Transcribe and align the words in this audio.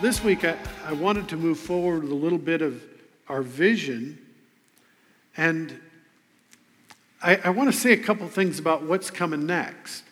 this 0.00 0.24
week 0.24 0.44
I, 0.44 0.56
I 0.86 0.94
wanted 0.94 1.28
to 1.28 1.36
move 1.36 1.58
forward 1.58 2.04
with 2.04 2.12
a 2.12 2.16
little 2.16 2.38
bit 2.38 2.62
of 2.62 2.82
our 3.28 3.42
vision. 3.42 4.18
And 5.36 5.78
I, 7.22 7.36
I 7.44 7.50
want 7.50 7.70
to 7.70 7.78
say 7.78 7.92
a 7.92 7.98
couple 7.98 8.26
things 8.28 8.58
about 8.58 8.82
what's 8.82 9.10
coming 9.10 9.44
next. 9.44 10.04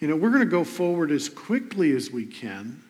You 0.00 0.08
know, 0.08 0.16
we're 0.16 0.30
going 0.30 0.40
to 0.40 0.50
go 0.50 0.64
forward 0.64 1.10
as 1.10 1.28
quickly 1.28 1.94
as 1.94 2.10
we 2.10 2.24
can, 2.24 2.82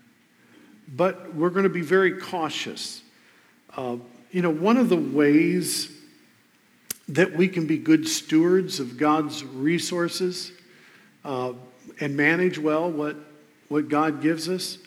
but 0.86 1.34
we're 1.34 1.50
going 1.50 1.64
to 1.64 1.68
be 1.68 1.82
very 1.82 2.12
cautious. 2.12 3.02
Uh, 3.76 3.96
you 4.30 4.40
know, 4.40 4.50
one 4.50 4.76
of 4.76 4.88
the 4.88 4.96
ways 4.96 5.90
that 7.08 7.32
we 7.32 7.48
can 7.48 7.66
be 7.66 7.76
good 7.76 8.06
stewards 8.06 8.78
of 8.78 8.96
God's 8.96 9.44
resources 9.44 10.52
uh, 11.24 11.54
and 11.98 12.16
manage 12.16 12.56
well 12.56 12.88
what, 12.88 13.16
what 13.68 13.88
God 13.88 14.22
gives 14.22 14.48
us 14.48 14.78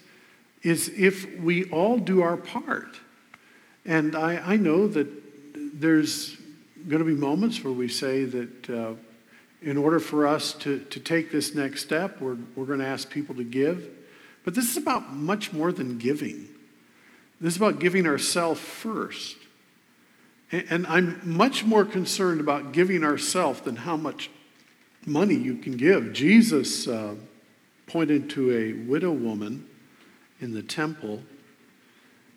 is 0.62 0.90
if 0.90 1.40
we 1.40 1.70
all 1.70 1.98
do 1.98 2.22
our 2.22 2.38
part. 2.38 3.00
And 3.86 4.16
I, 4.16 4.38
I 4.38 4.56
know 4.58 4.88
that 4.88 5.08
there's 5.80 6.38
going 6.88 7.00
to 7.00 7.06
be 7.06 7.16
moments 7.16 7.64
where 7.64 7.74
we 7.74 7.88
say 7.88 8.26
that 8.26 8.70
uh, 8.70 8.94
in 9.62 9.78
order 9.78 10.00
for 10.00 10.28
us 10.28 10.54
to, 10.54 10.80
to 10.80 11.00
take 11.00 11.32
this 11.32 11.54
next 11.54 11.82
step, 11.84 12.22
we're, 12.22 12.38
we're 12.56 12.66
going 12.66 12.80
to 12.80 12.86
ask 12.86 13.10
people 13.10 13.36
to 13.36 13.44
give. 13.44 13.90
But 14.44 14.56
this 14.56 14.70
is 14.70 14.78
about 14.78 15.14
much 15.14 15.52
more 15.52 15.72
than 15.72 15.98
giving. 15.98 16.48
This 17.42 17.54
is 17.54 17.58
about 17.58 17.80
giving 17.80 18.06
ourselves 18.06 18.60
first. 18.60 19.38
And, 20.52 20.88
I'm 20.88 21.22
much 21.24 21.64
more 21.64 21.86
concerned 21.86 22.42
about 22.42 22.72
giving 22.72 23.04
ourselves 23.04 23.62
than 23.62 23.76
how 23.76 23.96
much 23.96 24.32
money 25.06 25.36
you 25.36 25.56
can 25.56 25.78
give. 25.78 26.12
Jesus 26.12 26.88
uh, 26.88 27.16
pointed 27.86 28.32
to 28.32 28.52
a 28.52 28.74
widow 28.74 29.12
woman 29.12 29.68
in 30.40 30.54
the 30.54 30.64
temple. 30.64 31.22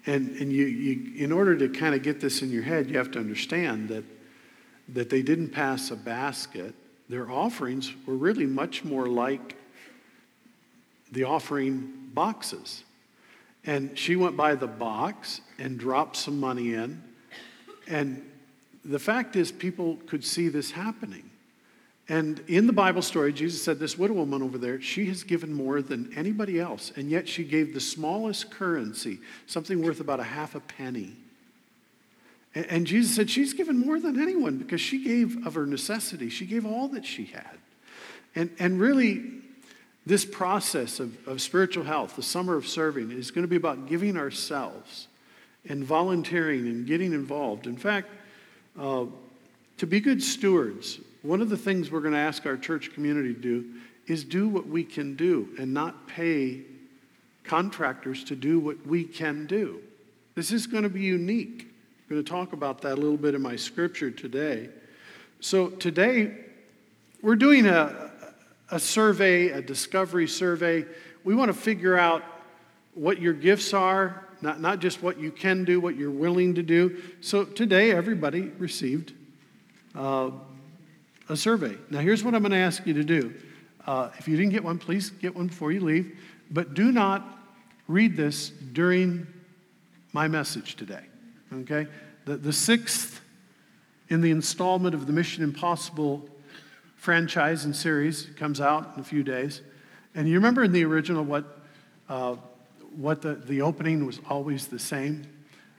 And, 0.07 0.37
and 0.37 0.53
you, 0.53 0.67
you, 0.67 1.25
in 1.25 1.33
order 1.33 1.57
to 1.57 1.69
kind 1.69 1.95
of 1.95 2.03
get 2.03 2.21
this 2.21 2.43
in 2.43 2.51
your 2.51 2.63
head, 2.63 2.91
you 2.91 2.99
have 2.99 3.11
to 3.13 3.19
understand 3.19 3.89
that, 3.89 4.05
that 4.89 5.11
they 5.11 5.23
didn't 5.23 5.51
pass 5.51 5.91
a 5.91 5.97
basket. 5.97 6.75
Their 7.09 7.31
offerings 7.31 7.93
were 8.07 8.17
really 8.17 8.47
much 8.47 8.85
more 8.85 9.07
like 9.07 9.57
the 11.13 11.25
offering 11.25 12.11
boxes. 12.15 12.85
And 13.65 13.97
she 13.97 14.17
went 14.17 14.37
by 14.37 14.57
the 14.57 14.67
box 14.67 15.41
and 15.59 15.79
dropped 15.79 16.17
some 16.17 16.41
money 16.41 16.75
in. 16.75 17.03
And 17.87 18.29
the 18.85 18.99
fact 18.99 19.37
is, 19.37 19.53
people 19.53 19.99
could 20.07 20.25
see 20.25 20.49
this 20.49 20.73
happening. 20.73 21.31
And 22.13 22.41
in 22.47 22.67
the 22.67 22.75
Bible 22.75 23.01
story, 23.01 23.33
Jesus 23.33 23.65
said, 23.65 23.79
This 23.79 23.97
widow 23.97 24.13
woman 24.13 24.43
over 24.43 24.59
there, 24.59 24.79
she 24.83 25.07
has 25.07 25.25
given 25.25 25.51
more 25.51 25.81
than 25.81 26.13
anybody 26.15 26.61
else, 26.61 26.93
and 26.95 27.09
yet 27.09 27.27
she 27.27 27.43
gave 27.43 27.73
the 27.73 27.81
smallest 27.81 28.51
currency, 28.51 29.19
something 29.47 29.81
worth 29.81 29.99
about 29.99 30.21
a 30.21 30.25
half 30.25 30.55
a 30.55 30.61
penny. 30.61 31.17
And 32.55 32.87
Jesus 32.87 33.17
said, 33.17 33.31
She's 33.31 33.55
given 33.55 33.79
more 33.79 33.99
than 33.99 34.21
anyone 34.21 34.59
because 34.59 34.83
she 34.83 35.03
gave 35.03 35.47
of 35.47 35.55
her 35.55 35.65
necessity. 35.65 36.29
She 36.29 36.45
gave 36.45 36.67
all 36.67 36.87
that 36.89 37.07
she 37.07 37.25
had. 37.25 37.57
And, 38.35 38.51
and 38.59 38.79
really, 38.79 39.23
this 40.05 40.27
process 40.27 41.01
of, 41.01 41.17
of 41.27 41.41
spiritual 41.41 41.85
health, 41.85 42.17
the 42.17 42.23
summer 42.23 42.57
of 42.57 42.69
serving, 42.69 43.11
is 43.11 43.31
going 43.31 43.45
to 43.45 43.49
be 43.49 43.57
about 43.57 43.89
giving 43.89 44.19
ourselves 44.19 45.09
and 45.67 45.83
volunteering 45.83 46.67
and 46.67 46.87
getting 46.87 47.15
involved. 47.15 47.67
In 47.67 47.79
fact, 47.79 48.11
uh, 48.79 49.07
to 49.79 49.87
be 49.87 49.99
good 49.99 50.23
stewards, 50.23 50.99
one 51.23 51.41
of 51.41 51.49
the 51.49 51.57
things 51.57 51.91
we're 51.91 52.01
going 52.01 52.15
to 52.15 52.19
ask 52.19 52.47
our 52.47 52.57
church 52.57 52.93
community 52.93 53.33
to 53.33 53.41
do 53.41 53.65
is 54.07 54.25
do 54.25 54.49
what 54.49 54.67
we 54.67 54.83
can 54.83 55.15
do 55.15 55.49
and 55.59 55.73
not 55.73 56.09
pay 56.09 56.63
contractors 57.45 58.25
to 58.25 58.37
do 58.37 58.59
what 58.59 58.85
we 58.87 59.05
can 59.05 59.47
do. 59.47 59.81
This 60.35 60.53
is 60.53 60.67
going 60.67 60.83
to 60.83 60.89
be 60.89 61.03
unique. 61.03 61.69
I'm 62.09 62.17
going 62.17 62.25
to 62.25 62.31
talk 62.31 62.53
about 62.53 62.81
that 62.83 62.95
a 62.95 63.01
little 63.01 63.17
bit 63.17 63.35
in 63.35 63.43
my 63.43 63.57
scripture 63.57 64.11
today. 64.11 64.69
So, 65.41 65.69
today, 65.69 66.37
we're 67.21 67.37
doing 67.37 67.67
a, 67.67 68.11
a 68.71 68.79
survey, 68.79 69.49
a 69.49 69.63
discovery 69.63 70.29
survey. 70.29 70.85
We 71.25 71.35
want 71.35 71.49
to 71.49 71.59
figure 71.59 71.99
out 71.99 72.23
what 72.95 73.21
your 73.21 73.33
gifts 73.33 73.75
are, 73.75 74.25
not, 74.41 74.61
not 74.61 74.81
just 74.81 75.03
what 75.03 75.19
you 75.19 75.31
can 75.31 75.65
do, 75.65 75.81
what 75.81 75.97
you're 75.97 76.11
willing 76.11 76.55
to 76.55 76.63
do. 76.63 77.03
So, 77.21 77.45
today, 77.45 77.93
everybody 77.93 78.43
received 78.59 79.13
uh, 79.95 80.31
a 81.33 81.37
survey. 81.37 81.77
Now, 81.91 82.01
here's 82.01 82.23
what 82.23 82.35
I'm 82.35 82.43
going 82.43 82.53
to 82.53 82.59
ask 82.59 82.87
you 82.87 82.95
to 82.95 83.05
do. 83.05 83.35
Uh, 83.87 84.11
if 84.19 84.29
you 84.29 84.37
didn't 84.37 84.53
get 84.53 84.63
one, 84.63 84.79
please 84.79 85.11
get 85.11 85.35
one 85.35 85.49
before 85.49 85.73
you 85.73 85.81
leave. 85.81 86.17
But 86.51 86.75
do 86.75 86.93
not 86.93 87.27
read 87.89 88.17
this 88.17 88.51
during 88.51 89.27
my 90.13 90.29
message 90.29 90.77
today. 90.77 91.05
Okay? 91.53 91.89
The, 92.27 92.37
the 92.37 92.53
sixth 92.53 93.21
in 94.09 94.21
the 94.21 94.31
installment 94.31 94.95
of 94.95 95.07
the 95.07 95.13
Mission 95.13 95.43
Impossible 95.43 96.29
franchise 96.97 97.65
and 97.65 97.75
series 97.75 98.29
comes 98.37 98.61
out 98.61 98.93
in 98.95 99.01
a 99.01 99.05
few 99.05 99.23
days. 99.23 99.63
And 100.15 100.29
you 100.29 100.35
remember 100.35 100.63
in 100.63 100.73
the 100.73 100.85
original 100.85 101.25
what, 101.25 101.61
uh, 102.09 102.37
what 102.95 103.23
the, 103.23 103.35
the 103.35 103.63
opening 103.63 104.05
was 104.05 104.21
always 104.29 104.69
the 104.69 104.79
same? 104.79 105.27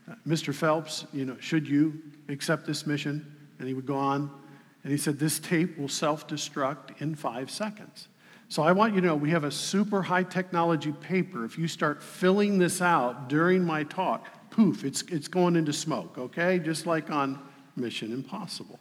Uh, 0.10 0.16
Mr. 0.28 0.54
Phelps, 0.54 1.06
you 1.14 1.26
know, 1.26 1.38
should 1.40 1.68
you 1.68 2.02
accept 2.28 2.66
this 2.66 2.88
mission? 2.88 3.36
And 3.60 3.68
he 3.68 3.76
would 3.76 3.86
go 3.86 3.96
on 3.96 4.32
and 4.84 4.92
he 4.92 4.98
said, 4.98 5.20
This 5.20 5.40
tape 5.40 5.78
will 5.78 5.90
self 5.90 6.28
destruct 6.28 7.02
in 7.02 7.16
five 7.16 7.50
seconds. 7.50 8.08
So 8.50 8.62
I 8.62 8.72
want 8.72 8.94
you 8.94 9.02
to 9.02 9.08
know 9.08 9.16
we 9.16 9.32
have 9.32 9.46
a 9.46 9.52
super 9.52 10.04
high 10.04 10.24
technology 10.24 10.92
paper. 10.92 11.44
If 11.44 11.58
you 11.58 11.68
start 11.68 12.04
filling 12.04 12.60
this 12.60 12.82
out 12.82 13.28
during 13.28 13.64
my 13.64 13.84
talk, 13.84 14.28
poof, 14.52 14.84
it's, 14.84 15.02
it's 15.04 15.28
going 15.28 15.56
into 15.56 15.74
smoke, 15.74 16.18
okay? 16.18 16.60
Just 16.60 16.86
like 16.86 17.10
on 17.10 17.40
Mission 17.76 18.14
Impossible. 18.14 18.80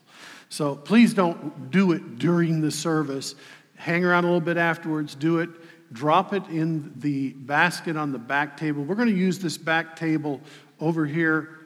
So 0.50 0.76
please 0.76 1.14
don't 1.14 1.70
do 1.70 1.92
it 1.92 2.18
during 2.18 2.60
the 2.60 2.70
service. 2.70 3.34
Hang 3.76 4.04
around 4.04 4.24
a 4.24 4.26
little 4.26 4.40
bit 4.40 4.58
afterwards, 4.58 5.14
do 5.14 5.38
it. 5.38 5.48
Drop 5.92 6.32
it 6.32 6.46
in 6.48 6.92
the 6.96 7.30
basket 7.32 7.96
on 7.96 8.12
the 8.12 8.18
back 8.18 8.56
table. 8.56 8.82
We're 8.82 8.94
going 8.94 9.08
to 9.08 9.14
use 9.14 9.38
this 9.38 9.58
back 9.58 9.96
table 9.96 10.40
over 10.80 11.06
here 11.06 11.60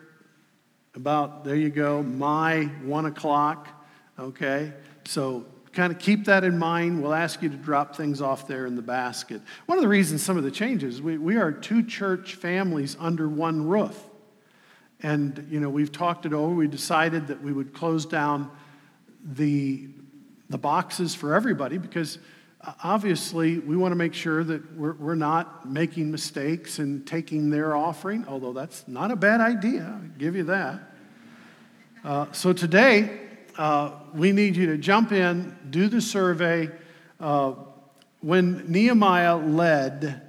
about, 0.95 1.45
there 1.45 1.57
you 1.57 1.71
go, 1.71 2.03
my 2.03 2.65
one 2.85 3.07
o'clock. 3.07 3.69
Okay? 4.19 4.73
So 5.05 5.47
kind 5.73 5.93
of 5.93 5.99
keep 5.99 6.25
that 6.25 6.43
in 6.43 6.59
mind. 6.59 7.03
We'll 7.03 7.15
ask 7.15 7.43
you 7.43 7.51
to 7.51 7.57
drop 7.57 7.97
things 7.97 8.23
off 8.23 8.49
there 8.49 8.65
in 8.65 8.77
the 8.77 8.83
basket. 8.83 9.43
One 9.67 9.77
of 9.77 9.83
the 9.83 9.89
reasons 9.89 10.23
some 10.23 10.39
of 10.39 10.43
the 10.43 10.51
changes, 10.51 11.03
we, 11.03 11.19
we 11.19 11.37
are 11.37 11.53
two 11.53 11.83
church 11.83 12.35
families 12.35 12.97
under 12.99 13.29
one 13.29 13.69
roof. 13.69 14.03
And, 15.03 15.47
you 15.51 15.61
know, 15.61 15.69
we've 15.69 15.93
talked 15.93 16.25
it 16.25 16.33
over. 16.33 16.55
We 16.55 16.67
decided 16.67 17.27
that 17.27 17.43
we 17.43 17.53
would 17.53 17.75
close 17.75 18.07
down 18.07 18.51
the, 19.23 19.89
the 20.49 20.57
boxes 20.57 21.15
for 21.15 21.35
everybody 21.35 21.77
because 21.77 22.19
uh, 22.63 22.73
obviously 22.83 23.59
we 23.59 23.77
want 23.77 23.93
to 23.93 23.97
make 23.97 24.15
sure 24.15 24.43
that 24.45 24.77
we're, 24.77 24.95
we're 24.95 25.15
not 25.15 25.69
making 25.69 26.11
mistakes 26.11 26.79
and 26.79 27.07
taking 27.07 27.51
their 27.51 27.77
offering, 27.77 28.25
although 28.27 28.55
that's 28.55 28.89
not 28.89 29.11
a 29.11 29.17
bad 29.17 29.43
idea. 29.43 29.83
I'll 29.83 30.19
give 30.19 30.35
you 30.35 30.45
that. 30.45 30.81
Uh, 32.03 32.33
so 32.33 32.55
today, 32.55 33.26
uh, 33.59 33.93
we 34.15 34.33
need 34.33 34.57
you 34.57 34.67
to 34.67 34.79
jump 34.79 35.13
in, 35.13 35.57
do 35.71 35.89
the 35.89 36.01
survey. 36.01 36.71
Uh, 37.19 37.55
when 38.21 38.71
Nehemiah 38.71 39.37
led 39.37 40.23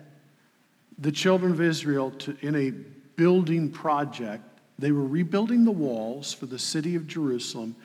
the 0.97 1.11
children 1.11 1.51
of 1.51 1.61
Israel 1.61 2.11
to, 2.11 2.37
in 2.41 2.55
a 2.55 2.71
building 3.15 3.69
project, 3.69 4.43
they 4.79 4.91
were 4.91 5.05
rebuilding 5.05 5.65
the 5.65 5.71
walls 5.71 6.33
for 6.33 6.45
the 6.45 6.59
city 6.59 6.95
of 6.95 7.07
Jerusalem. 7.07 7.75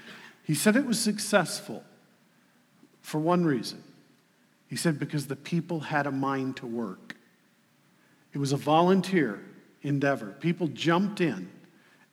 He 0.45 0.55
said 0.55 0.77
it 0.77 0.85
was 0.85 1.01
successful 1.01 1.83
for 3.01 3.19
one 3.19 3.45
reason. 3.45 3.83
He 4.69 4.77
said 4.77 4.99
because 4.99 5.27
the 5.27 5.37
people 5.37 5.81
had 5.81 6.07
a 6.07 6.11
mind 6.11 6.57
to 6.59 6.67
work. 6.67 7.17
It 8.33 8.39
was 8.39 8.53
a 8.53 8.57
volunteer 8.57 9.43
endeavor. 9.83 10.35
People 10.41 10.69
jumped 10.69 11.21
in 11.21 11.51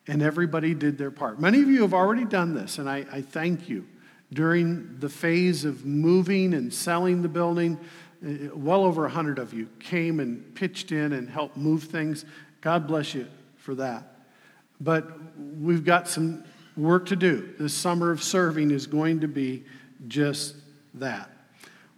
and 0.10 0.24
everybody 0.24 0.74
did 0.74 0.98
their 0.98 1.12
part. 1.12 1.40
Many 1.40 1.62
of 1.62 1.70
you 1.70 1.84
have 1.84 1.94
already 1.94 2.26
done 2.26 2.56
this, 2.56 2.80
and 2.80 2.90
I, 2.90 3.06
I 3.12 3.22
thank 3.22 3.70
you. 3.70 3.86
During 4.34 4.98
the 5.00 5.10
phase 5.10 5.66
of 5.66 5.86
moving 5.86 6.54
and 6.54 6.74
selling 6.74 7.22
the 7.22 7.30
building, 7.30 7.80
uh, 8.26 8.56
well 8.56 8.84
over 8.84 9.04
100 9.04 9.38
of 9.38 9.54
you 9.54 9.70
came 9.80 10.20
and 10.20 10.54
pitched 10.56 10.92
in 10.92 11.14
and 11.14 11.30
helped 11.30 11.58
move 11.58 11.84
things. 11.84 12.26
God 12.62 12.88
bless 12.88 13.14
you 13.14 13.28
for 13.58 13.76
that. 13.76 14.16
But 14.82 15.12
we've 15.38 15.86
got 15.86 16.08
some 16.08 16.44
work 16.76 17.08
to 17.08 17.16
do. 17.16 17.54
This 17.60 17.74
summer 17.74 18.12
of 18.12 18.24
serving 18.24 18.72
is 18.72 18.88
going 18.88 19.22
to 19.22 19.28
be 19.28 19.64
just 20.08 20.56
that. 20.96 21.30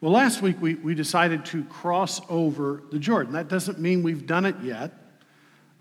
Well, 0.01 0.11
last 0.11 0.41
week 0.41 0.57
we, 0.59 0.75
we 0.75 0.95
decided 0.95 1.45
to 1.45 1.63
cross 1.65 2.21
over 2.27 2.83
the 2.91 2.99
Jordan. 2.99 3.33
That 3.33 3.47
doesn't 3.47 3.79
mean 3.79 4.03
we've 4.03 4.25
done 4.25 4.45
it 4.45 4.55
yet. 4.61 5.00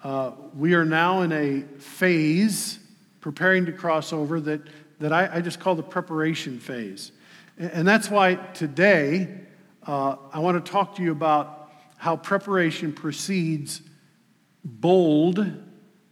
Uh, 0.02 0.32
we 0.56 0.74
are 0.74 0.84
now 0.84 1.20
in 1.20 1.32
a 1.32 1.60
phase 1.78 2.78
preparing 3.20 3.66
to 3.66 3.72
cross 3.72 4.12
over 4.12 4.40
that, 4.40 4.62
that 4.98 5.12
I, 5.12 5.36
I 5.36 5.40
just 5.40 5.60
call 5.60 5.74
the 5.74 5.82
preparation 5.82 6.58
phase. 6.58 7.12
And, 7.58 7.70
and 7.70 7.88
that's 7.88 8.10
why 8.10 8.34
today 8.34 9.28
uh, 9.86 10.16
I 10.32 10.38
want 10.38 10.64
to 10.64 10.72
talk 10.72 10.96
to 10.96 11.02
you 11.02 11.12
about 11.12 11.70
how 11.98 12.16
preparation 12.16 12.92
precedes 12.92 13.82
bold 14.64 15.46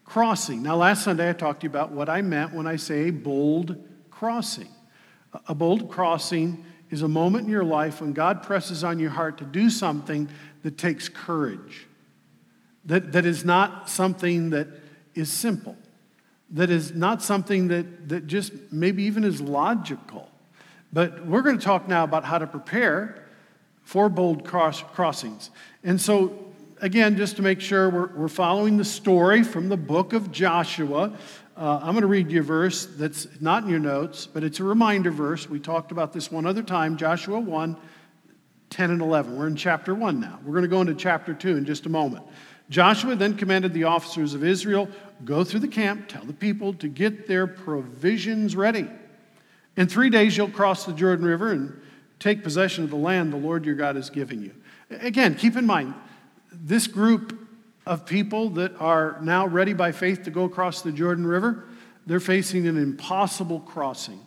crossing. 0.05 0.63
Now, 0.63 0.77
last 0.77 1.05
Sunday 1.05 1.31
I 1.31 1.33
talked 1.33 1.61
to 1.61 1.65
you 1.65 1.71
about 1.71 1.91
what 1.91 2.09
I 2.09 2.23
meant 2.23 2.53
when 2.53 2.67
I 2.67 2.77
say 2.77 3.09
a 3.09 3.11
bold 3.11 3.77
crossing. 4.11 4.69
A 5.47 5.55
bold 5.55 5.91
crossing 5.91 6.65
is 6.91 7.03
a 7.03 7.09
moment 7.09 7.47
in 7.47 7.51
your 7.51 7.65
life 7.65 8.01
when 8.01 8.13
God 8.13 8.43
presses 8.43 8.85
on 8.85 8.99
your 8.99 9.11
heart 9.11 9.39
to 9.39 9.45
do 9.45 9.71
something 9.71 10.29
that 10.63 10.79
takes 10.79 11.09
courage, 11.09 11.87
that, 12.89 13.13
that 13.13 13.27
is 13.27 13.45
not 13.45 13.89
something 13.89 14.51
that 14.51 14.67
is 15.15 15.31
simple, 15.31 15.77
that 16.51 16.71
is 16.71 16.95
not 16.95 17.23
something 17.23 17.69
that, 17.69 18.09
that 18.09 18.27
just 18.27 18.53
maybe 18.73 19.05
even 19.05 19.25
is 19.25 19.41
logical. 19.41 20.31
But 20.93 21.27
we're 21.27 21.43
going 21.43 21.59
to 21.59 21.65
talk 21.65 21.87
now 21.87 22.05
about 22.05 22.25
how 22.25 22.39
to 22.39 22.47
prepare 22.47 23.27
for 23.83 24.09
bold 24.09 24.45
cross, 24.45 24.83
crossings. 24.83 25.51
And 25.85 26.01
so, 26.01 26.47
again, 26.81 27.17
just 27.17 27.37
to 27.37 27.43
make 27.43 27.61
sure 27.61 27.91
we're, 27.91 28.07
we're 28.09 28.29
following 28.29 28.79
the 28.79 28.85
story 28.85 29.43
from 29.43 29.69
the 29.69 29.77
book 29.77 30.15
of 30.15 30.33
Joshua, 30.33 31.13
uh, 31.59 31.81
I'm 31.83 31.93
going 31.93 32.03
to 32.03 32.07
read 32.07 32.31
you 32.31 32.41
a 32.41 32.43
verse 32.43 32.87
that's 32.87 33.29
not 33.41 33.65
in 33.65 33.69
your 33.69 33.81
notes, 33.81 34.27
but 34.27 34.43
it's 34.45 34.61
a 34.61 34.65
reminder 34.65 35.11
verse. 35.11 35.49
We 35.49 35.61
talked 35.61 35.93
about 35.93 36.15
this 36.15 36.33
one 36.33 36.47
other 36.47 36.63
time, 36.63 36.97
Joshua 36.97 37.39
1 37.39 37.77
10 38.71 38.91
and 38.91 39.01
11. 39.01 39.37
We're 39.37 39.47
in 39.47 39.57
chapter 39.57 39.95
1 39.95 40.21
now. 40.21 40.39
We're 40.45 40.53
going 40.53 40.63
to 40.63 40.69
go 40.69 40.81
into 40.81 40.95
chapter 40.95 41.33
2 41.35 41.57
in 41.57 41.65
just 41.65 41.87
a 41.87 41.89
moment. 41.89 42.25
Joshua 42.71 43.17
then 43.17 43.37
commanded 43.37 43.73
the 43.73 43.85
officers 43.85 44.35
of 44.35 44.45
Israel 44.45 44.89
go 45.25 45.43
through 45.43 45.61
the 45.61 45.69
camp, 45.69 46.09
tell 46.09 46.25
the 46.25 46.33
people 46.33 46.75
to 46.75 46.89
get 46.89 47.27
their 47.27 47.47
provisions 47.47 48.55
ready. 48.55 48.89
In 49.77 49.89
three 49.89 50.11
days, 50.11 50.37
you'll 50.37 50.51
cross 50.51 50.85
the 50.85 50.93
Jordan 50.93 51.25
River 51.25 51.53
and 51.53 51.81
take 52.19 52.43
possession 52.43 52.85
of 52.85 52.91
the 52.91 52.97
land 52.97 53.33
the 53.33 53.37
Lord 53.37 53.65
your 53.65 53.75
God 53.75 53.97
is 53.97 54.11
giving 54.11 54.43
you. 54.43 54.53
Again, 54.91 55.35
keep 55.35 55.57
in 55.57 55.67
mind, 55.67 55.95
this 56.53 56.87
group 56.87 57.49
of 57.87 58.07
people 58.07 58.51
that 58.51 58.79
are 58.81 59.19
now 59.23 59.47
ready 59.47 59.73
by 59.73 59.93
faith 59.93 60.25
to 60.25 60.31
go 60.31 60.45
across 60.45 60.83
the 60.83 60.93
Jordan 60.93 61.27
River, 61.27 61.65
they're 62.07 62.21
facing 62.21 62.67
an 62.67 62.77
impossible 62.77 63.61
crossing. 63.61 64.25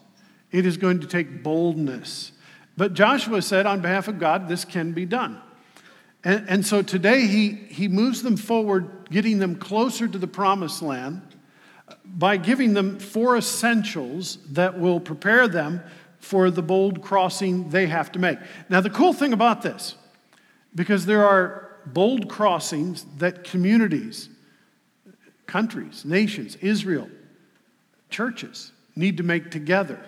It 0.52 0.66
is 0.66 0.78
going 0.78 1.00
to 1.02 1.08
take 1.08 1.44
boldness. 1.44 2.32
But 2.78 2.94
Joshua 2.94 3.42
said, 3.42 3.66
on 3.66 3.82
behalf 3.82 4.08
of 4.08 4.20
God, 4.20 4.48
this 4.48 4.66
can 4.66 4.94
be 4.94 5.06
done. 5.06 5.42
And, 6.24 6.48
and 6.48 6.66
so 6.66 6.82
today 6.82 7.28
he, 7.28 7.50
he 7.50 7.88
moves 7.88 8.22
them 8.22 8.38
forward, 8.38 9.10
getting 9.10 9.40
them 9.40 9.56
closer 9.56 10.08
to 10.08 10.18
the 10.18 10.28
promised 10.28 10.82
land 10.82 11.22
by 12.06 12.38
giving 12.38 12.74
them 12.74 13.00
four 13.00 13.38
essentials 13.38 14.38
that 14.52 14.80
will 14.80 15.00
prepare 15.00 15.48
them 15.48 15.82
for 16.20 16.52
the 16.52 16.62
bold 16.62 17.02
crossing 17.02 17.70
they 17.70 17.88
have 17.88 18.12
to 18.12 18.20
make. 18.20 18.38
Now, 18.70 18.82
the 18.82 18.90
cool 18.90 19.14
thing 19.14 19.34
about 19.34 19.62
this, 19.62 19.96
because 20.76 21.06
there 21.06 21.26
are 21.26 21.72
bold 21.86 22.30
crossings 22.30 23.06
that 23.18 23.44
communities, 23.44 24.30
countries, 25.48 26.06
nations, 26.06 26.56
Israel, 26.58 27.10
churches 28.10 28.72
need 28.96 29.18
to 29.18 29.24
make 29.24 29.50
together. 29.50 30.00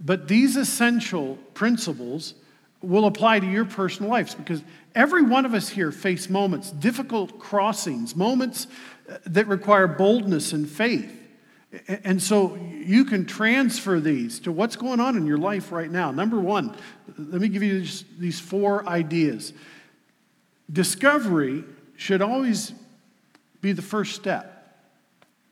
But 0.00 0.28
these 0.28 0.56
essential 0.56 1.36
principles 1.54 2.34
will 2.80 3.06
apply 3.06 3.40
to 3.40 3.46
your 3.46 3.64
personal 3.64 4.10
lives 4.10 4.34
because 4.34 4.62
every 4.94 5.22
one 5.22 5.44
of 5.44 5.54
us 5.54 5.68
here 5.68 5.90
face 5.90 6.28
moments, 6.28 6.70
difficult 6.70 7.38
crossings, 7.38 8.14
moments 8.14 8.66
uh, 9.10 9.18
that 9.26 9.46
require 9.48 9.86
boldness 9.86 10.52
and 10.52 10.68
faith. 10.68 11.14
And 11.88 12.22
so 12.22 12.56
you 12.56 13.04
can 13.04 13.26
transfer 13.26 14.00
these 14.00 14.40
to 14.40 14.52
what's 14.52 14.76
going 14.76 15.00
on 15.00 15.16
in 15.16 15.26
your 15.26 15.36
life 15.36 15.70
right 15.70 15.90
now. 15.90 16.10
Number 16.10 16.40
one, 16.40 16.74
let 17.18 17.40
me 17.40 17.48
give 17.48 17.62
you 17.62 17.84
these 18.18 18.40
four 18.40 18.88
ideas. 18.88 19.52
Discovery 20.72 21.64
should 21.96 22.22
always 22.22 22.72
be 23.60 23.72
the 23.72 23.82
first 23.82 24.14
step 24.14 24.78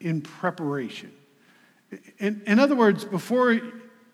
in 0.00 0.22
preparation. 0.22 1.12
In, 2.18 2.42
in 2.46 2.58
other 2.58 2.76
words, 2.76 3.04
before 3.04 3.60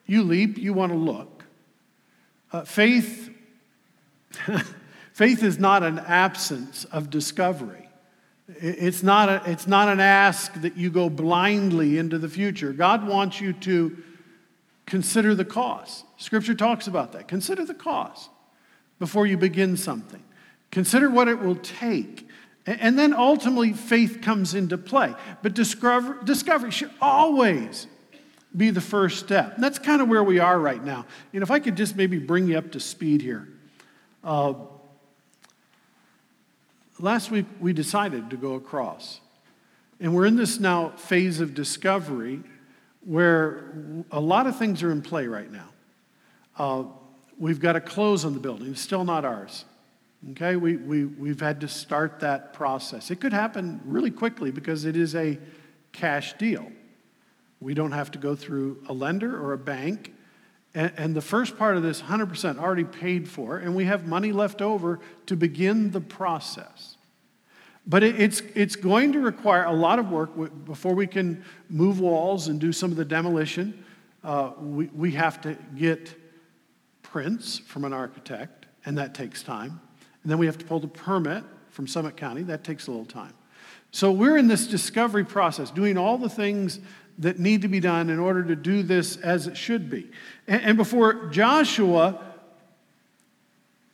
you 0.06 0.22
leap, 0.22 0.58
you 0.58 0.72
want 0.72 0.92
to 0.92 0.98
look. 0.98 1.31
Uh, 2.52 2.64
faith, 2.64 3.30
faith 5.12 5.42
is 5.42 5.58
not 5.58 5.82
an 5.82 5.98
absence 5.98 6.84
of 6.86 7.08
discovery. 7.08 7.88
It's 8.48 9.02
not, 9.02 9.28
a, 9.28 9.42
it's 9.50 9.66
not 9.66 9.88
an 9.88 10.00
ask 10.00 10.52
that 10.60 10.76
you 10.76 10.90
go 10.90 11.08
blindly 11.08 11.96
into 11.96 12.18
the 12.18 12.28
future. 12.28 12.72
God 12.72 13.06
wants 13.06 13.40
you 13.40 13.54
to 13.54 13.96
consider 14.86 15.34
the 15.34 15.44
cost. 15.44 16.04
Scripture 16.18 16.54
talks 16.54 16.86
about 16.86 17.12
that. 17.12 17.28
Consider 17.28 17.64
the 17.64 17.74
cost 17.74 18.30
before 18.98 19.26
you 19.26 19.38
begin 19.38 19.76
something. 19.76 20.22
Consider 20.70 21.08
what 21.08 21.28
it 21.28 21.38
will 21.38 21.56
take. 21.56 22.28
And 22.66 22.98
then 22.98 23.14
ultimately, 23.14 23.72
faith 23.72 24.20
comes 24.20 24.54
into 24.54 24.78
play. 24.78 25.14
But 25.42 25.54
discover, 25.54 26.18
discovery 26.22 26.70
should 26.70 26.90
always 27.00 27.86
be 28.56 28.70
the 28.70 28.80
first 28.80 29.18
step. 29.18 29.54
And 29.54 29.64
that's 29.64 29.78
kind 29.78 30.02
of 30.02 30.08
where 30.08 30.22
we 30.22 30.38
are 30.38 30.58
right 30.58 30.82
now. 30.82 31.06
And 31.32 31.42
if 31.42 31.50
I 31.50 31.58
could 31.58 31.76
just 31.76 31.96
maybe 31.96 32.18
bring 32.18 32.48
you 32.48 32.58
up 32.58 32.72
to 32.72 32.80
speed 32.80 33.22
here. 33.22 33.48
Uh, 34.22 34.54
last 36.98 37.30
week, 37.30 37.46
we 37.60 37.72
decided 37.72 38.30
to 38.30 38.36
go 38.36 38.54
across. 38.54 39.20
And 40.00 40.14
we're 40.14 40.26
in 40.26 40.36
this 40.36 40.60
now 40.60 40.90
phase 40.90 41.40
of 41.40 41.54
discovery 41.54 42.42
where 43.04 43.72
a 44.10 44.20
lot 44.20 44.46
of 44.46 44.56
things 44.56 44.82
are 44.82 44.92
in 44.92 45.02
play 45.02 45.26
right 45.26 45.50
now. 45.50 45.68
Uh, 46.58 46.84
we've 47.38 47.60
got 47.60 47.76
a 47.76 47.80
close 47.80 48.24
on 48.24 48.34
the 48.34 48.40
building, 48.40 48.70
it's 48.72 48.80
still 48.80 49.04
not 49.04 49.24
ours. 49.24 49.64
Okay, 50.32 50.54
we, 50.54 50.76
we, 50.76 51.04
we've 51.04 51.40
had 51.40 51.60
to 51.62 51.68
start 51.68 52.20
that 52.20 52.52
process. 52.52 53.10
It 53.10 53.16
could 53.20 53.32
happen 53.32 53.80
really 53.84 54.12
quickly 54.12 54.52
because 54.52 54.84
it 54.84 54.96
is 54.96 55.16
a 55.16 55.36
cash 55.90 56.34
deal. 56.34 56.70
We 57.62 57.74
don't 57.74 57.92
have 57.92 58.10
to 58.12 58.18
go 58.18 58.34
through 58.34 58.82
a 58.88 58.92
lender 58.92 59.40
or 59.40 59.52
a 59.52 59.58
bank. 59.58 60.12
And, 60.74 60.92
and 60.96 61.14
the 61.14 61.22
first 61.22 61.56
part 61.56 61.76
of 61.76 61.82
this, 61.82 62.02
100% 62.02 62.58
already 62.58 62.84
paid 62.84 63.28
for, 63.28 63.58
and 63.58 63.76
we 63.76 63.84
have 63.84 64.06
money 64.06 64.32
left 64.32 64.60
over 64.60 65.00
to 65.26 65.36
begin 65.36 65.90
the 65.90 66.00
process. 66.00 66.96
But 67.86 68.02
it, 68.02 68.20
it's, 68.20 68.40
it's 68.54 68.76
going 68.76 69.12
to 69.12 69.20
require 69.20 69.64
a 69.64 69.72
lot 69.72 69.98
of 69.98 70.10
work 70.10 70.30
before 70.64 70.94
we 70.94 71.06
can 71.06 71.44
move 71.68 72.00
walls 72.00 72.48
and 72.48 72.60
do 72.60 72.72
some 72.72 72.90
of 72.90 72.96
the 72.96 73.04
demolition. 73.04 73.84
Uh, 74.24 74.52
we, 74.60 74.86
we 74.86 75.12
have 75.12 75.40
to 75.42 75.56
get 75.76 76.14
prints 77.02 77.58
from 77.58 77.84
an 77.84 77.92
architect, 77.92 78.66
and 78.84 78.96
that 78.98 79.14
takes 79.14 79.42
time. 79.42 79.80
And 80.22 80.30
then 80.30 80.38
we 80.38 80.46
have 80.46 80.58
to 80.58 80.64
pull 80.64 80.80
the 80.80 80.88
permit 80.88 81.44
from 81.70 81.86
Summit 81.86 82.16
County. 82.16 82.42
That 82.42 82.64
takes 82.64 82.86
a 82.86 82.90
little 82.90 83.06
time. 83.06 83.34
So 83.90 84.10
we're 84.10 84.38
in 84.38 84.48
this 84.48 84.66
discovery 84.66 85.24
process, 85.24 85.70
doing 85.70 85.98
all 85.98 86.16
the 86.16 86.28
things 86.28 86.80
that 87.18 87.38
need 87.38 87.62
to 87.62 87.68
be 87.68 87.80
done 87.80 88.10
in 88.10 88.18
order 88.18 88.42
to 88.44 88.56
do 88.56 88.82
this 88.82 89.16
as 89.16 89.46
it 89.46 89.56
should 89.56 89.90
be. 89.90 90.10
And, 90.46 90.62
and 90.62 90.76
before 90.76 91.26
Joshua 91.26 92.20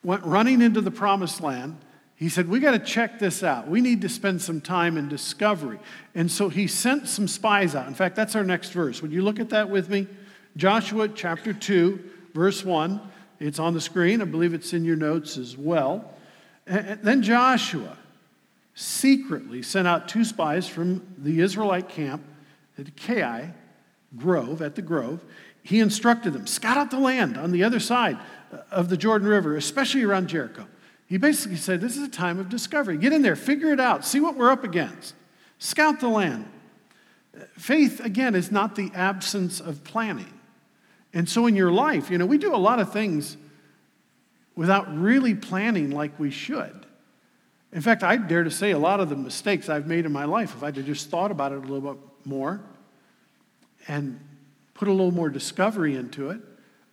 went 0.05 0.25
running 0.25 0.63
into 0.63 0.81
the 0.81 0.91
promised 0.91 1.41
land, 1.41 1.79
he 2.17 2.29
said, 2.29 2.49
We 2.49 2.59
got 2.59 2.73
to 2.73 2.79
check 2.79 3.19
this 3.19 3.43
out. 3.43 3.69
We 3.69 3.81
need 3.81 4.01
to 4.03 4.09
spend 4.09 4.43
some 4.43 4.61
time 4.61 4.97
in 4.97 5.09
discovery. 5.09 5.79
And 6.15 6.31
so 6.31 6.49
he 6.49 6.67
sent 6.67 7.09
some 7.09 7.29
spies 7.29 7.75
out. 7.75 7.87
In 7.87 7.95
fact, 7.95 8.17
that's 8.17 8.35
our 8.35 8.45
next 8.45 8.71
verse. 8.71 9.03
Would 9.03 9.13
you 9.13 9.23
look 9.23 9.39
at 9.39 9.51
that 9.51 9.71
with 9.71 9.89
me? 9.89 10.07
Joshua 10.57 11.09
chapter 11.09 11.53
2, 11.53 12.03
verse 12.35 12.65
1. 12.65 13.01
It's 13.39 13.61
on 13.61 13.75
the 13.75 13.81
screen. 13.81 14.21
I 14.21 14.25
believe 14.25 14.53
it's 14.53 14.73
in 14.73 14.85
your 14.85 14.97
notes 14.97 15.37
as 15.37 15.57
well. 15.57 16.13
And 16.67 17.01
then 17.03 17.23
Joshua 17.23 17.97
secretly 18.75 19.63
sent 19.63 19.87
out 19.87 20.09
two 20.09 20.25
spies 20.25 20.69
from 20.69 21.07
the 21.19 21.41
Israelite 21.41 21.89
camp 21.89 22.25
at 22.79 22.97
Kai 22.97 23.53
Grove, 24.17 24.63
at 24.63 24.75
the 24.75 24.83
Grove. 24.83 25.25
He 25.63 25.81
instructed 25.81 26.33
them 26.33 26.47
scout 26.47 26.77
out 26.77 26.91
the 26.91 26.99
land 26.99 27.37
on 27.37 27.51
the 27.51 27.65
other 27.65 27.81
side 27.81 28.19
uh, 28.53 28.59
of 28.71 28.89
the 28.89 28.97
Jordan 28.97 29.29
River, 29.29 29.57
especially 29.57 30.03
around 30.03 30.29
Jericho. 30.29 30.67
He 31.07 31.17
basically 31.19 31.57
said, 31.57 31.81
This 31.81 31.97
is 31.97 32.03
a 32.03 32.11
time 32.11 32.39
of 32.39 32.49
discovery. 32.49 32.97
Get 32.97 33.13
in 33.13 33.23
there, 33.23 33.37
figure 33.37 33.73
it 33.73 33.81
out, 33.81 34.05
see 34.05 34.21
what 34.21 34.37
we're 34.37 34.51
up 34.51 34.65
against, 34.65 35.15
scout 35.59 36.01
the 36.01 36.09
land. 36.09 36.47
Uh, 37.37 37.45
faith, 37.57 38.01
again, 38.01 38.35
is 38.35 38.51
not 38.51 38.77
the 38.77 38.91
absence 38.95 39.61
of 39.61 39.85
planning. 39.85 40.33
And 41.13 41.29
so 41.29 41.47
in 41.47 41.57
your 41.57 41.73
life, 41.73 42.11
you 42.11 42.19
know, 42.19 42.27
we 42.27 42.39
do 42.39 42.55
a 42.55 42.57
lot 42.57 42.81
of 42.81 42.93
things 42.93 43.37
without 44.55 44.95
really 44.95 45.35
planning 45.35 45.91
like 45.91 46.19
we 46.19 46.31
should. 46.31 46.87
In 47.73 47.81
fact, 47.81 48.03
I 48.03 48.17
dare 48.17 48.45
to 48.45 48.51
say 48.51 48.71
a 48.71 48.79
lot 48.79 49.01
of 49.01 49.09
the 49.09 49.17
mistakes 49.17 49.69
I've 49.69 49.87
made 49.87 50.07
in 50.07 50.13
my 50.13 50.25
life, 50.25 50.55
if 50.55 50.63
I'd 50.63 50.75
just 50.75 51.11
thought 51.11 51.31
about 51.31 51.53
it 51.53 51.59
a 51.59 51.61
little 51.61 51.93
bit 51.93 52.01
more 52.29 52.61
and 53.89 54.21
put 54.75 54.87
a 54.87 54.93
little 54.93 55.11
more 55.11 55.31
discovery 55.31 55.97
into 55.97 56.31
it, 56.31 56.41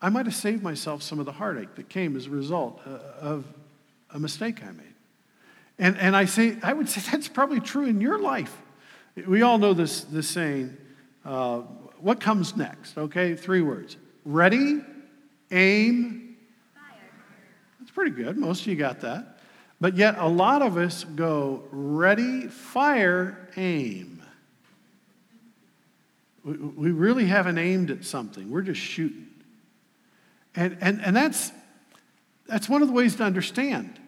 I 0.02 0.10
might 0.10 0.26
have 0.26 0.36
saved 0.36 0.64
myself 0.64 1.04
some 1.04 1.20
of 1.20 1.26
the 1.26 1.34
heartache 1.34 1.76
that 1.76 1.90
came 1.90 2.16
as 2.16 2.28
a 2.28 2.30
result 2.30 2.82
uh, 2.86 2.98
of 3.20 3.46
a 4.12 4.20
mistake 4.20 4.64
I 4.64 4.72
made. 4.72 4.86
And, 5.78 5.98
and 5.98 6.16
I 6.16 6.26
say, 6.26 6.58
I 6.64 6.74
would 6.74 6.90
say 6.90 7.02
that's 7.12 7.28
probably 7.28 7.60
true 7.60 7.86
in 7.86 8.02
your 8.02 8.20
life. 8.20 8.56
We 9.28 9.42
all 9.42 9.58
know 9.58 9.74
this, 9.74 10.02
this 10.02 10.28
saying, 10.28 10.76
uh, 11.24 11.60
what 12.00 12.20
comes 12.20 12.56
next? 12.56 12.98
Okay, 12.98 13.36
three 13.36 13.62
words 13.62 13.98
ready, 14.26 14.82
aim, 15.52 16.36
fire. 16.74 16.84
That's 17.80 17.92
pretty 17.92 18.12
good. 18.12 18.38
Most 18.38 18.62
of 18.62 18.68
you 18.68 18.76
got 18.76 19.02
that. 19.02 19.40
But 19.80 19.98
yet, 19.98 20.18
a 20.18 20.28
lot 20.28 20.62
of 20.62 20.78
us 20.78 21.04
go 21.04 21.64
ready, 21.72 22.48
fire, 22.48 23.50
aim. 23.58 24.15
We, 26.46 26.92
really 26.92 27.26
haven't 27.26 27.58
aimed 27.58 27.90
at 27.90 28.06
something, 28.06 28.52
we're 28.52 28.62
just 28.62 28.80
shooting. 28.80 29.28
And, 30.56 30.78
and, 30.80 31.02
and 31.04 31.16
that's, 31.16 31.52
that's 32.48 32.70
one 32.70 32.82
of 32.84 32.88
the 32.88 32.94
ways 32.94 33.16
to 33.16 33.24
understand 33.24 34.00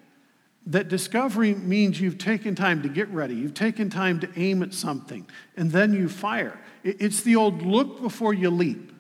that 0.68 0.88
discovery 0.88 1.56
means 1.56 2.00
you've 2.00 2.18
taken 2.18 2.54
time 2.54 2.84
to 2.84 2.90
get 2.90 3.10
ready, 3.10 3.34
you've 3.34 3.56
taken 3.56 3.90
time 3.90 4.20
to 4.20 4.30
aim 4.36 4.62
at 4.62 4.74
something, 4.74 5.28
and 5.56 5.72
then 5.72 5.94
you 5.94 6.08
fire. 6.08 6.60
It's 6.84 7.22
the 7.22 7.38
old 7.38 7.64
look 7.64 8.02
before 8.02 8.34
you 8.34 8.50
leap. 8.50 8.92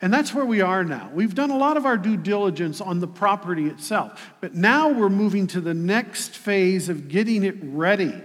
And 0.00 0.12
that's 0.12 0.34
where 0.34 0.44
we 0.44 0.62
are 0.62 0.82
now. 0.82 1.10
We've 1.12 1.34
done 1.34 1.50
a 1.50 1.56
lot 1.56 1.76
of 1.76 1.86
our 1.86 1.96
due 1.96 2.16
diligence 2.16 2.80
on 2.80 2.98
the 2.98 3.06
property 3.06 3.66
itself, 3.66 4.32
but 4.40 4.54
now 4.54 4.88
we're 4.88 5.08
moving 5.08 5.46
to 5.48 5.60
the 5.60 5.74
next 5.74 6.36
phase 6.36 6.88
of 6.88 7.08
getting 7.08 7.44
it 7.44 7.56
ready. 7.60 8.20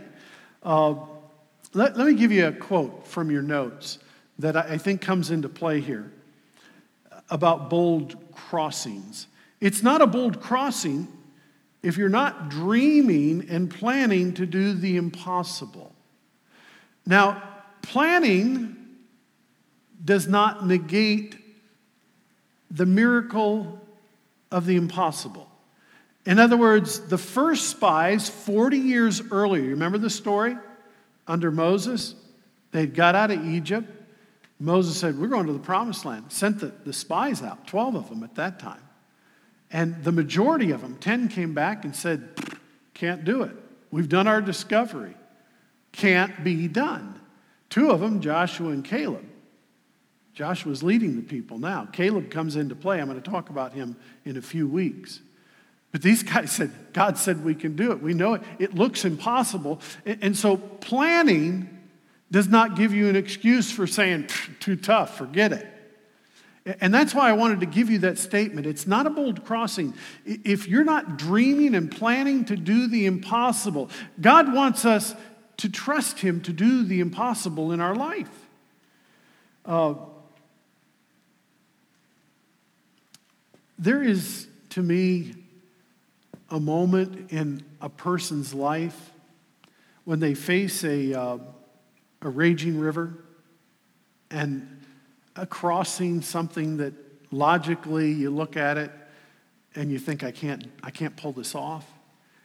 Uh, 0.63 0.95
let, 1.73 1.97
let 1.97 2.07
me 2.07 2.13
give 2.13 2.31
you 2.31 2.47
a 2.47 2.51
quote 2.51 3.05
from 3.05 3.29
your 3.29 3.43
notes 3.43 3.99
that 4.39 4.55
I 4.55 4.77
think 4.77 5.01
comes 5.01 5.31
into 5.31 5.49
play 5.49 5.81
here 5.81 6.11
about 7.29 7.69
bold 7.69 8.15
crossings. 8.33 9.27
It's 9.59 9.81
not 9.81 10.01
a 10.01 10.07
bold 10.07 10.39
crossing 10.39 11.07
if 11.83 11.97
you're 11.97 12.09
not 12.09 12.49
dreaming 12.49 13.47
and 13.49 13.69
planning 13.69 14.33
to 14.35 14.45
do 14.45 14.73
the 14.73 14.97
impossible. 14.97 15.93
Now, 17.05 17.41
planning 17.81 18.75
does 20.03 20.27
not 20.27 20.65
negate 20.65 21.37
the 22.69 22.85
miracle 22.85 23.81
of 24.51 24.65
the 24.65 24.75
impossible. 24.75 25.49
In 26.25 26.39
other 26.39 26.57
words, 26.57 26.99
the 26.99 27.17
first 27.17 27.69
spies 27.69 28.29
40 28.29 28.77
years 28.77 29.21
earlier, 29.31 29.69
remember 29.69 29.97
the 29.97 30.09
story? 30.09 30.57
Under 31.27 31.51
Moses, 31.51 32.15
They'd 32.71 32.93
got 32.93 33.15
out 33.15 33.31
of 33.31 33.45
Egypt. 33.45 33.91
Moses 34.59 34.97
said, 34.97 35.19
We're 35.19 35.27
going 35.27 35.47
to 35.47 35.53
the 35.53 35.59
promised 35.59 36.05
land. 36.05 36.25
Sent 36.29 36.59
the, 36.59 36.67
the 36.85 36.93
spies 36.93 37.41
out, 37.41 37.67
12 37.67 37.95
of 37.95 38.09
them 38.09 38.23
at 38.23 38.35
that 38.35 38.59
time. 38.59 38.81
And 39.71 40.03
the 40.03 40.11
majority 40.11 40.71
of 40.71 40.81
them, 40.81 40.97
10 40.97 41.29
came 41.29 41.53
back 41.53 41.85
and 41.85 41.95
said, 41.95 42.29
Can't 42.93 43.23
do 43.23 43.43
it. 43.43 43.55
We've 43.91 44.09
done 44.09 44.27
our 44.27 44.41
discovery. 44.41 45.15
Can't 45.91 46.43
be 46.43 46.67
done. 46.67 47.19
Two 47.69 47.91
of 47.91 47.99
them, 47.99 48.21
Joshua 48.21 48.69
and 48.69 48.83
Caleb, 48.83 49.25
Joshua's 50.33 50.83
leading 50.83 51.15
the 51.15 51.23
people 51.23 51.57
now. 51.57 51.87
Caleb 51.91 52.29
comes 52.29 52.55
into 52.55 52.75
play. 52.75 53.01
I'm 53.01 53.07
going 53.07 53.19
to 53.19 53.29
talk 53.29 53.49
about 53.49 53.73
him 53.73 53.95
in 54.23 54.37
a 54.37 54.41
few 54.41 54.67
weeks. 54.67 55.19
But 55.91 56.01
these 56.01 56.21
guys 56.33 56.51
said, 56.51 56.71
God 56.93 57.17
said 57.17 57.43
we 57.43 57.55
can 57.55 57.75
do 57.75 57.91
it. 57.91 58.01
We 58.01 58.13
know 58.13 58.35
it. 58.35 58.43
It 58.59 58.75
looks 58.75 59.03
impossible. 59.03 59.81
And 60.05 60.37
so 60.37 60.57
planning 60.57 61.76
does 62.31 62.47
not 62.47 62.75
give 62.75 62.93
you 62.93 63.07
an 63.09 63.15
excuse 63.15 63.71
for 63.71 63.87
saying, 63.87 64.27
too 64.59 64.75
tough, 64.75 65.17
forget 65.17 65.53
it. 65.53 65.67
And 66.81 66.93
that's 66.93 67.15
why 67.15 67.29
I 67.29 67.33
wanted 67.33 67.61
to 67.61 67.65
give 67.65 67.89
you 67.89 67.99
that 67.99 68.17
statement. 68.17 68.67
It's 68.67 68.85
not 68.85 69.07
a 69.07 69.09
bold 69.09 69.45
crossing. 69.45 69.93
If 70.25 70.67
you're 70.67 70.83
not 70.83 71.17
dreaming 71.17 71.75
and 71.75 71.89
planning 71.89 72.43
to 72.45 72.57
do 72.57 72.87
the 72.87 73.05
impossible, 73.05 73.89
God 74.19 74.53
wants 74.53 74.83
us 74.83 75.15
to 75.57 75.69
trust 75.69 76.19
Him 76.19 76.41
to 76.41 76.51
do 76.51 76.83
the 76.83 76.99
impossible 76.99 77.71
in 77.71 77.79
our 77.79 77.95
life. 77.95 78.29
Uh, 79.65 79.93
There 83.79 84.01
is, 84.01 84.47
to 84.71 84.81
me, 84.81 85.35
a 86.49 86.59
moment 86.59 87.31
in 87.31 87.63
a 87.79 87.89
person's 87.89 88.51
life 88.51 89.11
when 90.03 90.19
they 90.19 90.33
face 90.33 90.83
a, 90.83 91.13
uh, 91.13 91.37
a 92.21 92.29
raging 92.29 92.79
river 92.79 93.13
and 94.31 94.81
a 95.35 95.45
crossing, 95.45 96.21
something 96.21 96.77
that 96.77 96.93
logically 97.31 98.11
you 98.11 98.29
look 98.29 98.57
at 98.57 98.77
it 98.77 98.91
and 99.75 99.91
you 99.91 99.99
think, 99.99 100.23
I 100.23 100.31
can't, 100.31 100.65
I 100.81 100.89
can't 100.89 101.15
pull 101.15 101.31
this 101.31 101.53
off. 101.53 101.85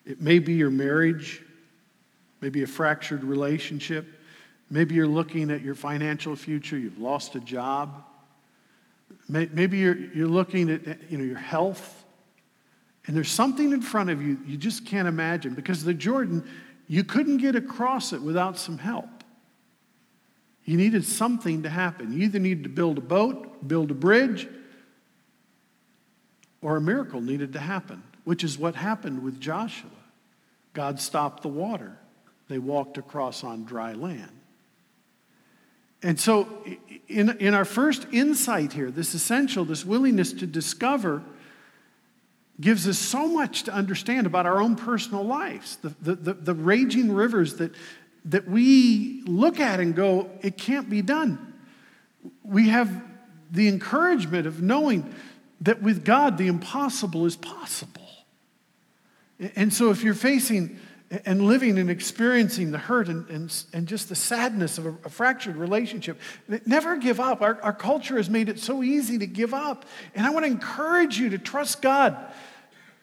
It 0.05 0.21
may 0.21 0.39
be 0.39 0.55
your 0.55 0.71
marriage, 0.71 1.43
maybe 2.41 2.63
a 2.63 2.67
fractured 2.67 3.25
relationship. 3.25 4.07
Maybe 4.71 4.95
you're 4.95 5.07
looking 5.07 5.51
at 5.51 5.63
your 5.63 5.75
financial 5.75 6.37
future, 6.37 6.77
you've 6.77 6.99
lost 6.99 7.35
a 7.35 7.41
job. 7.41 8.05
Maybe 9.29 9.79
you're, 9.79 9.97
you're 9.97 10.29
looking 10.29 10.71
at 10.71 11.11
you 11.11 11.17
know, 11.17 11.25
your 11.25 11.39
health, 11.39 12.05
and 13.07 13.17
there's 13.17 13.31
something 13.31 13.73
in 13.73 13.83
front 13.83 14.11
of 14.11 14.23
you 14.23 14.39
you 14.47 14.57
just 14.57 14.87
can't 14.87 15.09
imagine 15.09 15.55
because 15.55 15.85
the 15.85 15.95
Jordan, 15.95 16.47
you 16.87 17.03
couldn't 17.05 17.39
get 17.39 17.57
across 17.57 18.13
it 18.13 18.21
without 18.21 18.59
some 18.59 18.79
help. 18.79 19.22
You 20.65 20.77
needed 20.77 21.05
something 21.05 21.65
to 21.65 21.69
happen. 21.69 22.13
You 22.13 22.25
either 22.25 22.39
needed 22.39 22.65
to 22.65 22.71
build 22.71 22.99
a 22.99 23.03
boat, 23.03 23.67
build 23.67 23.91
a 23.91 23.95
bridge, 23.95 24.49
or 26.61 26.77
a 26.77 26.81
miracle 26.81 27.21
needed 27.21 27.53
to 27.55 27.59
happen, 27.59 28.03
which 28.25 28.45
is 28.45 28.57
what 28.57 28.77
happened 28.77 29.23
with 29.23 29.41
Joshua. 29.41 29.91
God 30.73 31.01
stopped 31.01 31.43
the 31.43 31.49
water. 31.49 31.99
They 32.49 32.59
walked 32.59 32.99
across 32.99 33.45
on 33.45 33.65
dry 33.65 33.93
land. 33.93 34.31
And 36.03 36.19
so, 36.19 36.49
in, 37.09 37.31
in 37.39 37.55
our 37.55 37.65
first 37.65 38.07
insight 38.13 38.73
here, 38.73 38.91
this 38.91 39.15
essential, 39.15 39.65
this 39.65 39.85
willingness 39.85 40.33
to 40.35 40.47
discover, 40.47 41.23
gives 42.61 42.89
us 42.89 42.99
so 42.99 43.29
much 43.29 43.65
to 43.65 43.73
understand 43.73 44.27
about 44.27 44.47
our 44.47 44.61
own 44.61 44.77
personal 44.77 45.25
lives. 45.25 45.77
The, 45.77 45.95
the, 46.01 46.15
the, 46.15 46.35
the, 46.35 46.55
raging 46.55 47.13
rivers 47.13 47.57
that, 47.57 47.73
that 48.27 48.47
we 48.49 49.23
look 49.27 49.61
at 49.61 49.81
and 49.81 49.95
go, 49.95 50.31
it 50.43 50.57
can't 50.57 50.89
be 50.89 51.03
done. 51.03 51.55
We 52.45 52.69
have 52.69 53.03
the 53.51 53.69
encouragement 53.69 54.47
of 54.47 54.63
knowing 54.63 55.13
that 55.61 55.83
with 55.83 56.05
God, 56.05 56.39
the 56.39 56.47
impossible 56.47 57.27
is 57.27 57.37
possible. 57.37 58.03
And 59.57 59.73
so, 59.73 59.91
if 59.91 60.05
you're 60.05 60.15
facing 60.15 60.79
and 61.27 61.43
living 61.43 61.79
and 61.79 61.91
experiencing 61.91 62.71
the 62.71 62.79
hurt 62.79 63.09
and, 63.09 63.29
and, 63.29 63.65
and 63.75 63.87
just 63.87 64.09
the 64.09 64.15
sadness 64.15 64.79
of 64.79 64.87
a, 64.87 64.95
a 65.05 65.09
fractured 65.11 65.57
relationship. 65.57 66.19
Never 66.65 66.97
give 66.97 67.21
up. 67.21 67.43
Our, 67.43 67.61
our 67.63 67.73
culture 67.73 68.17
has 68.17 68.31
made 68.31 68.49
it 68.49 68.59
so 68.59 68.83
easy 68.83 69.19
to 69.19 69.27
give 69.27 69.53
up. 69.53 69.85
And 70.15 70.27
I 70.27 70.31
want 70.31 70.47
to 70.47 70.51
encourage 70.51 71.19
you 71.19 71.31
to 71.31 71.39
trust 71.39 71.83
God 71.83 72.17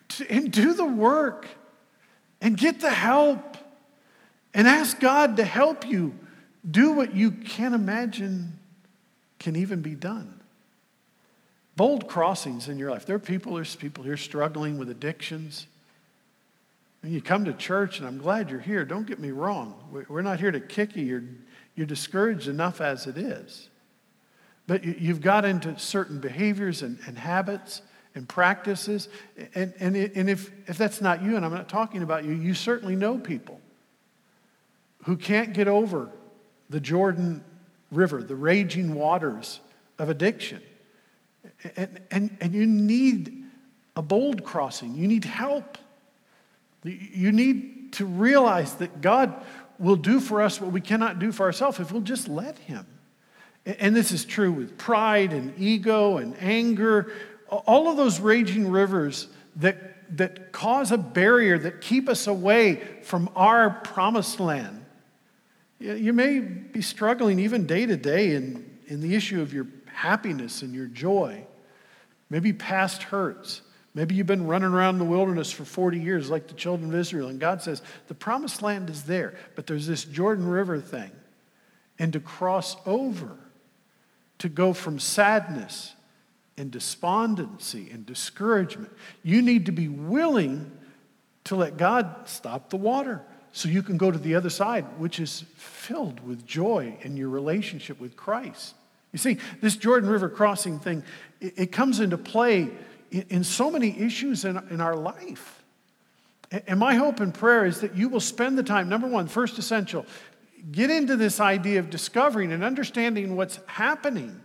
to, 0.09 0.31
and 0.31 0.51
do 0.51 0.73
the 0.73 0.85
work 0.85 1.47
and 2.41 2.57
get 2.57 2.79
the 2.79 2.89
help 2.89 3.48
and 4.53 4.67
ask 4.67 4.99
God 4.99 5.37
to 5.37 5.43
help 5.43 5.85
you 5.87 6.13
do 6.69 6.91
what 6.91 7.15
you 7.15 7.31
can't 7.31 7.75
imagine 7.75 8.59
can 9.39 9.55
even 9.55 9.81
be 9.81 9.95
done. 9.95 10.39
Bold 11.75 12.07
crossings 12.07 12.67
in 12.67 12.77
your 12.77 12.91
life. 12.91 13.05
There 13.05 13.15
are 13.15 13.19
people, 13.19 13.55
there's 13.55 13.75
people 13.75 14.03
here 14.03 14.17
struggling 14.17 14.77
with 14.77 14.89
addictions 14.89 15.67
and 17.01 17.13
you 17.13 17.21
come 17.21 17.45
to 17.45 17.53
church, 17.53 17.99
and 17.99 18.07
I'm 18.07 18.17
glad 18.17 18.49
you're 18.49 18.59
here. 18.59 18.83
Don't 18.83 19.07
get 19.07 19.19
me 19.19 19.31
wrong. 19.31 19.75
We're 20.09 20.21
not 20.21 20.39
here 20.39 20.51
to 20.51 20.59
kick 20.59 20.95
you. 20.95 21.05
You're, 21.05 21.23
you're 21.75 21.87
discouraged 21.87 22.47
enough 22.47 22.81
as 22.81 23.07
it 23.07 23.17
is. 23.17 23.69
But 24.67 24.83
you've 24.83 25.21
got 25.21 25.45
into 25.45 25.79
certain 25.79 26.19
behaviors 26.19 26.81
and, 26.81 26.99
and 27.07 27.17
habits 27.17 27.81
and 28.15 28.27
practices. 28.27 29.07
And, 29.55 29.73
and, 29.79 29.95
and 29.95 30.29
if, 30.29 30.51
if 30.67 30.77
that's 30.77 30.99
not 30.99 31.23
you, 31.23 31.37
and 31.37 31.45
I'm 31.45 31.53
not 31.53 31.69
talking 31.69 32.03
about 32.03 32.25
you, 32.25 32.33
you 32.33 32.53
certainly 32.53 32.95
know 32.95 33.17
people 33.17 33.61
who 35.09 35.17
can't 35.17 35.53
get 35.53 35.67
over 35.67 36.07
the 36.69 36.79
Jordan 36.79 37.43
River, 37.89 38.21
the 38.21 38.35
raging 38.35 38.93
waters 38.93 39.59
of 39.97 40.07
addiction. 40.07 40.61
And, 41.75 41.99
and, 42.11 42.37
and 42.39 42.53
you 42.53 42.67
need 42.67 43.43
a 43.95 44.03
bold 44.03 44.43
crossing, 44.43 44.93
you 44.93 45.07
need 45.07 45.25
help. 45.25 45.79
You 46.83 47.31
need 47.31 47.93
to 47.93 48.05
realize 48.05 48.75
that 48.75 49.01
God 49.01 49.33
will 49.79 49.95
do 49.95 50.19
for 50.19 50.43
us 50.43 50.61
what 50.61 50.71
we 50.71 50.79
cannot 50.79 51.17
do 51.17 51.31
for 51.31 51.47
ourselves 51.47 51.79
if 51.79 51.91
we'll 51.91 52.03
just 52.03 52.27
let 52.27 52.59
Him. 52.59 52.85
And 53.65 53.95
this 53.95 54.11
is 54.11 54.25
true 54.25 54.51
with 54.51 54.77
pride 54.77 55.33
and 55.33 55.59
ego 55.59 56.17
and 56.17 56.37
anger, 56.39 57.11
all 57.49 57.89
of 57.89 57.97
those 57.97 58.19
raging 58.19 58.69
rivers 58.69 59.27
that, 59.55 60.15
that 60.17 60.51
cause 60.51 60.91
a 60.91 60.99
barrier 60.99 61.57
that 61.57 61.81
keep 61.81 62.07
us 62.07 62.27
away 62.27 62.75
from 63.01 63.27
our 63.35 63.71
promised 63.71 64.39
land. 64.39 64.78
You 65.79 66.11
may 66.11 66.39
be 66.39 66.81
struggling 66.81 67.39
even 67.39 67.65
day 67.65 67.85
to 67.85 67.95
day 67.95 68.35
in, 68.35 68.79
in 68.87 68.99
the 68.99 69.15
issue 69.15 69.41
of 69.41 69.53
your 69.53 69.67
happiness 69.85 70.61
and 70.61 70.73
your 70.73 70.87
joy, 70.87 71.45
maybe 72.29 72.51
past 72.51 73.03
hurts. 73.03 73.61
Maybe 73.93 74.15
you've 74.15 74.27
been 74.27 74.45
running 74.45 74.69
around 74.71 74.99
the 74.99 75.05
wilderness 75.05 75.51
for 75.51 75.63
40 75.63 75.99
years 75.99 76.29
like 76.29 76.47
the 76.47 76.53
children 76.53 76.93
of 76.93 76.99
Israel, 76.99 77.29
and 77.29 77.39
God 77.39 77.61
says, 77.61 77.81
The 78.07 78.13
promised 78.13 78.61
land 78.61 78.89
is 78.89 79.03
there, 79.03 79.35
but 79.55 79.67
there's 79.67 79.87
this 79.87 80.03
Jordan 80.03 80.47
River 80.47 80.79
thing. 80.79 81.11
And 81.97 82.13
to 82.13 82.19
cross 82.19 82.75
over, 82.85 83.37
to 84.39 84.49
go 84.49 84.73
from 84.73 84.99
sadness 84.99 85.93
and 86.57 86.71
despondency 86.71 87.89
and 87.91 88.05
discouragement, 88.05 88.91
you 89.23 89.41
need 89.41 89.65
to 89.65 89.71
be 89.71 89.87
willing 89.87 90.71
to 91.45 91.55
let 91.55 91.77
God 91.77 92.27
stop 92.27 92.69
the 92.69 92.77
water 92.77 93.23
so 93.59 93.67
you 93.67 93.83
can 93.83 93.97
go 93.97 94.09
to 94.09 94.17
the 94.17 94.35
other 94.35 94.49
side, 94.49 94.85
which 94.97 95.19
is 95.19 95.43
filled 95.55 96.25
with 96.25 96.45
joy 96.45 96.95
in 97.01 97.17
your 97.17 97.27
relationship 97.27 97.99
with 97.99 98.15
Christ. 98.15 98.73
You 99.11 99.19
see, 99.19 99.37
this 99.59 99.75
Jordan 99.75 100.09
River 100.09 100.29
crossing 100.29 100.79
thing, 100.79 101.03
it, 101.41 101.53
it 101.57 101.71
comes 101.73 101.99
into 101.99 102.17
play 102.17 102.69
in, 103.11 103.25
in, 103.29 103.43
so 103.43 103.69
many 103.69 103.99
issues 103.99 104.45
in, 104.45 104.57
in 104.69 104.79
our 104.79 104.95
life. 104.95 105.61
And 106.67 106.79
my 106.79 106.95
hope 106.95 107.19
and 107.19 107.33
prayer 107.33 107.65
is 107.65 107.81
that 107.81 107.95
you 107.95 108.07
will 108.07 108.21
spend 108.21 108.57
the 108.57 108.63
time, 108.63 108.87
number 108.87 109.07
one, 109.07 109.27
first 109.27 109.57
essential, 109.57 110.05
get 110.71 110.89
into 110.89 111.17
this 111.17 111.41
idea 111.41 111.79
of 111.79 111.89
discovering 111.89 112.53
and 112.53 112.63
understanding 112.63 113.35
what's 113.35 113.59
happening. 113.65 114.39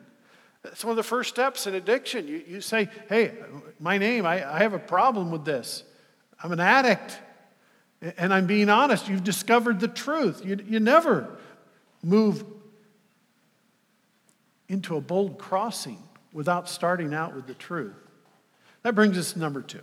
That's 0.65 0.85
one 0.85 0.91
of 0.91 0.97
the 0.97 1.05
first 1.05 1.31
steps 1.31 1.69
in 1.69 1.75
addiction. 1.77 2.27
You, 2.27 2.43
you 2.49 2.61
say, 2.61 2.89
hey, 3.09 3.33
my 3.79 3.97
name, 3.97 4.27
I, 4.27 4.57
I 4.57 4.59
have 4.59 4.73
a 4.73 4.79
problem 4.79 5.31
with 5.31 5.45
this. 5.45 5.85
I'm 6.43 6.51
an 6.51 6.61
addict. 6.61 7.21
And 8.19 8.35
I'm 8.35 8.47
being 8.47 8.69
honest, 8.69 9.09
you've 9.09 9.25
discovered 9.25 9.81
the 9.81 9.89
truth. 9.89 10.45
You, 10.45 10.59
you 10.67 10.79
never 10.79 11.39
move 12.03 12.45
into 14.69 14.97
a 14.97 15.01
bold 15.01 15.39
crossing 15.39 16.03
without 16.33 16.69
starting 16.69 17.15
out 17.15 17.35
with 17.35 17.47
the 17.47 17.55
truth. 17.55 17.95
That 18.83 18.95
brings 18.95 19.17
us 19.17 19.33
to 19.33 19.39
number 19.39 19.63
two. 19.63 19.81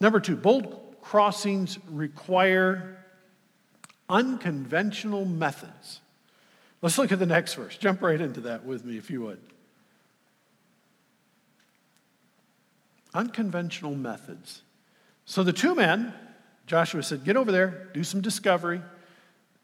Number 0.00 0.20
two, 0.20 0.36
bold 0.36 0.96
crossings 1.02 1.78
require 1.90 3.04
unconventional 4.08 5.24
methods. 5.24 6.00
Let's 6.80 6.98
look 6.98 7.12
at 7.12 7.18
the 7.18 7.26
next 7.26 7.54
verse. 7.54 7.76
Jump 7.76 8.00
right 8.00 8.20
into 8.20 8.40
that 8.42 8.64
with 8.64 8.84
me, 8.84 8.96
if 8.96 9.10
you 9.10 9.22
would. 9.22 9.40
Unconventional 13.12 13.94
methods. 13.94 14.62
So 15.24 15.42
the 15.42 15.52
two 15.52 15.74
men, 15.74 16.14
Joshua 16.66 17.02
said, 17.02 17.24
Get 17.24 17.36
over 17.36 17.52
there, 17.52 17.88
do 17.94 18.04
some 18.04 18.20
discovery. 18.20 18.80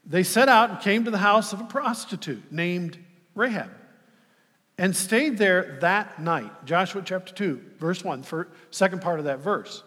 They 0.05 0.23
set 0.23 0.49
out 0.49 0.71
and 0.71 0.81
came 0.81 1.05
to 1.05 1.11
the 1.11 1.19
house 1.19 1.53
of 1.53 1.61
a 1.61 1.65
prostitute 1.65 2.51
named 2.51 2.99
Rahab 3.35 3.71
and 4.79 4.97
stayed 4.97 5.39
there 5.39 5.79
that 5.81 6.21
night. 6.21 6.65
Joshua 6.65 7.03
chapter 7.05 7.33
2, 7.33 7.61
verse 7.79 8.03
1, 8.03 8.23
for 8.23 8.49
second 8.71 9.01
part 9.01 9.19
of 9.19 9.27
that 9.27 9.39
verse. 9.39 9.83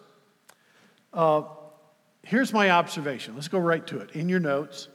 Uh, 1.14 1.44
here's 2.24 2.54
my 2.54 2.70
observation. 2.72 3.36
Let's 3.36 3.48
go 3.48 3.60
right 3.60 3.86
to 3.88 4.00
it. 4.00 4.12
In 4.12 4.30
your 4.30 4.40
notes, 4.40 4.88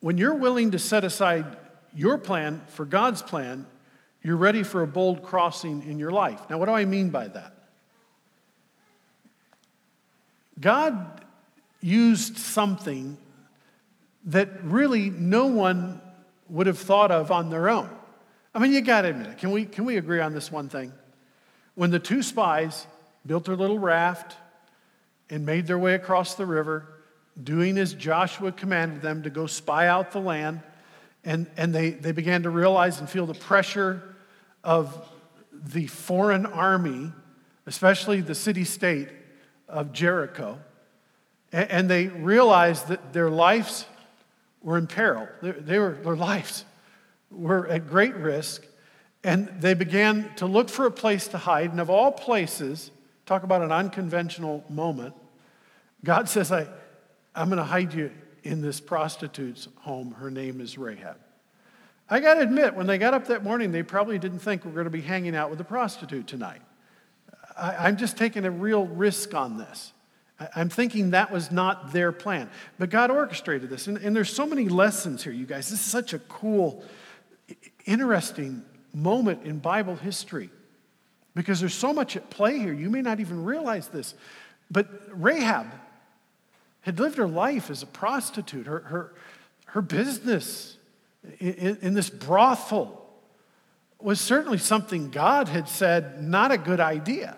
when 0.00 0.18
you're 0.18 0.34
willing 0.34 0.72
to 0.72 0.78
set 0.78 1.04
aside 1.04 1.56
your 1.94 2.18
plan 2.18 2.62
for 2.68 2.84
God's 2.84 3.22
plan, 3.22 3.66
you're 4.22 4.36
ready 4.36 4.62
for 4.62 4.82
a 4.82 4.86
bold 4.86 5.22
crossing 5.22 5.82
in 5.88 5.98
your 5.98 6.10
life. 6.10 6.40
Now, 6.50 6.58
what 6.58 6.66
do 6.66 6.72
I 6.72 6.84
mean 6.84 7.10
by 7.10 7.28
that? 7.28 7.55
God 10.60 11.24
used 11.80 12.38
something 12.38 13.16
that 14.26 14.64
really 14.64 15.10
no 15.10 15.46
one 15.46 16.00
would 16.48 16.66
have 16.66 16.78
thought 16.78 17.10
of 17.10 17.30
on 17.30 17.50
their 17.50 17.68
own. 17.68 17.88
I 18.54 18.58
mean, 18.58 18.72
you 18.72 18.80
got 18.80 19.02
to 19.02 19.08
admit 19.08 19.26
it. 19.26 19.38
Can 19.38 19.50
we, 19.50 19.64
can 19.64 19.84
we 19.84 19.96
agree 19.96 20.20
on 20.20 20.32
this 20.32 20.50
one 20.50 20.68
thing? 20.68 20.92
When 21.74 21.90
the 21.90 21.98
two 21.98 22.22
spies 22.22 22.86
built 23.26 23.44
their 23.44 23.56
little 23.56 23.78
raft 23.78 24.36
and 25.28 25.44
made 25.44 25.66
their 25.66 25.78
way 25.78 25.94
across 25.94 26.34
the 26.34 26.46
river, 26.46 26.86
doing 27.42 27.76
as 27.76 27.92
Joshua 27.92 28.52
commanded 28.52 29.02
them 29.02 29.22
to 29.24 29.30
go 29.30 29.46
spy 29.46 29.88
out 29.88 30.12
the 30.12 30.20
land, 30.20 30.60
and, 31.24 31.46
and 31.56 31.74
they, 31.74 31.90
they 31.90 32.12
began 32.12 32.44
to 32.44 32.50
realize 32.50 32.98
and 32.98 33.10
feel 33.10 33.26
the 33.26 33.34
pressure 33.34 34.16
of 34.64 35.06
the 35.52 35.86
foreign 35.88 36.46
army, 36.46 37.12
especially 37.66 38.20
the 38.20 38.34
city 38.34 38.64
state 38.64 39.08
of 39.68 39.92
Jericho. 39.92 40.58
And, 41.52 41.88
they 41.88 42.08
realized 42.08 42.88
that 42.88 43.12
their 43.12 43.30
lives 43.30 43.86
were 44.62 44.76
in 44.76 44.86
peril. 44.86 45.28
They 45.40 45.78
were, 45.78 45.92
their 45.92 46.16
lives 46.16 46.64
were 47.30 47.66
at 47.68 47.88
great 47.88 48.14
risk. 48.16 48.66
And 49.24 49.48
they 49.60 49.74
began 49.74 50.34
to 50.36 50.46
look 50.46 50.68
for 50.68 50.86
a 50.86 50.90
place 50.90 51.28
to 51.28 51.38
hide. 51.38 51.70
And 51.70 51.80
of 51.80 51.88
all 51.88 52.12
places, 52.12 52.90
talk 53.24 53.42
about 53.42 53.62
an 53.62 53.72
unconventional 53.72 54.64
moment, 54.68 55.14
God 56.04 56.28
says, 56.28 56.52
I, 56.52 56.66
I'm 57.34 57.48
going 57.48 57.58
to 57.58 57.64
hide 57.64 57.94
you 57.94 58.10
in 58.42 58.60
this 58.60 58.80
prostitute's 58.80 59.68
home. 59.78 60.12
Her 60.12 60.30
name 60.30 60.60
is 60.60 60.78
Rahab. 60.78 61.16
I 62.08 62.20
got 62.20 62.34
to 62.34 62.40
admit, 62.40 62.74
when 62.74 62.86
they 62.86 62.98
got 62.98 63.14
up 63.14 63.26
that 63.26 63.42
morning, 63.42 63.72
they 63.72 63.82
probably 63.82 64.18
didn't 64.18 64.38
think 64.38 64.64
we're 64.64 64.72
going 64.72 64.84
to 64.84 64.90
be 64.90 65.00
hanging 65.00 65.34
out 65.34 65.50
with 65.50 65.60
a 65.60 65.64
prostitute 65.64 66.26
tonight. 66.28 66.62
I, 67.56 67.88
am 67.88 67.96
just 67.96 68.16
taking 68.16 68.44
a 68.44 68.50
real 68.50 68.86
risk 68.86 69.34
on 69.34 69.56
this. 69.58 69.92
I, 70.38 70.60
am 70.60 70.68
thinking 70.68 71.10
that 71.10 71.30
was 71.30 71.50
not 71.50 71.92
their 71.92 72.12
plan. 72.12 72.50
But 72.78 72.90
God 72.90 73.10
orchestrated 73.10 73.70
this. 73.70 73.86
And, 73.86 73.98
and 73.98 74.14
there's 74.14 74.32
so 74.32 74.46
many 74.46 74.68
lessons 74.68 75.24
here, 75.24 75.32
you 75.32 75.46
guys. 75.46 75.70
This 75.70 75.80
is 75.80 75.86
such 75.86 76.12
a 76.12 76.18
cool, 76.18 76.84
interesting 77.86 78.64
moment 78.92 79.44
in 79.44 79.58
Bible 79.58 79.96
history 79.96 80.50
because 81.34 81.60
there's 81.60 81.74
so 81.74 81.92
much 81.92 82.16
at 82.16 82.30
play 82.30 82.58
here. 82.58 82.72
You 82.72 82.90
may 82.90 83.02
not 83.02 83.20
even 83.20 83.44
realize 83.44 83.88
this. 83.88 84.14
But 84.70 84.88
Rahab 85.10 85.66
had 86.80 86.98
lived 86.98 87.18
her 87.18 87.28
life 87.28 87.70
as 87.70 87.82
a 87.82 87.86
prostitute, 87.86 88.66
her, 88.66 88.80
her, 88.80 89.14
her 89.66 89.82
business 89.82 90.76
in, 91.38 91.78
in 91.82 91.94
this 91.94 92.10
brothel 92.10 93.02
was 94.00 94.20
certainly 94.20 94.58
something 94.58 95.10
God 95.10 95.48
had 95.48 95.68
said 95.68 96.22
not 96.22 96.52
a 96.52 96.58
good 96.58 96.80
idea. 96.80 97.36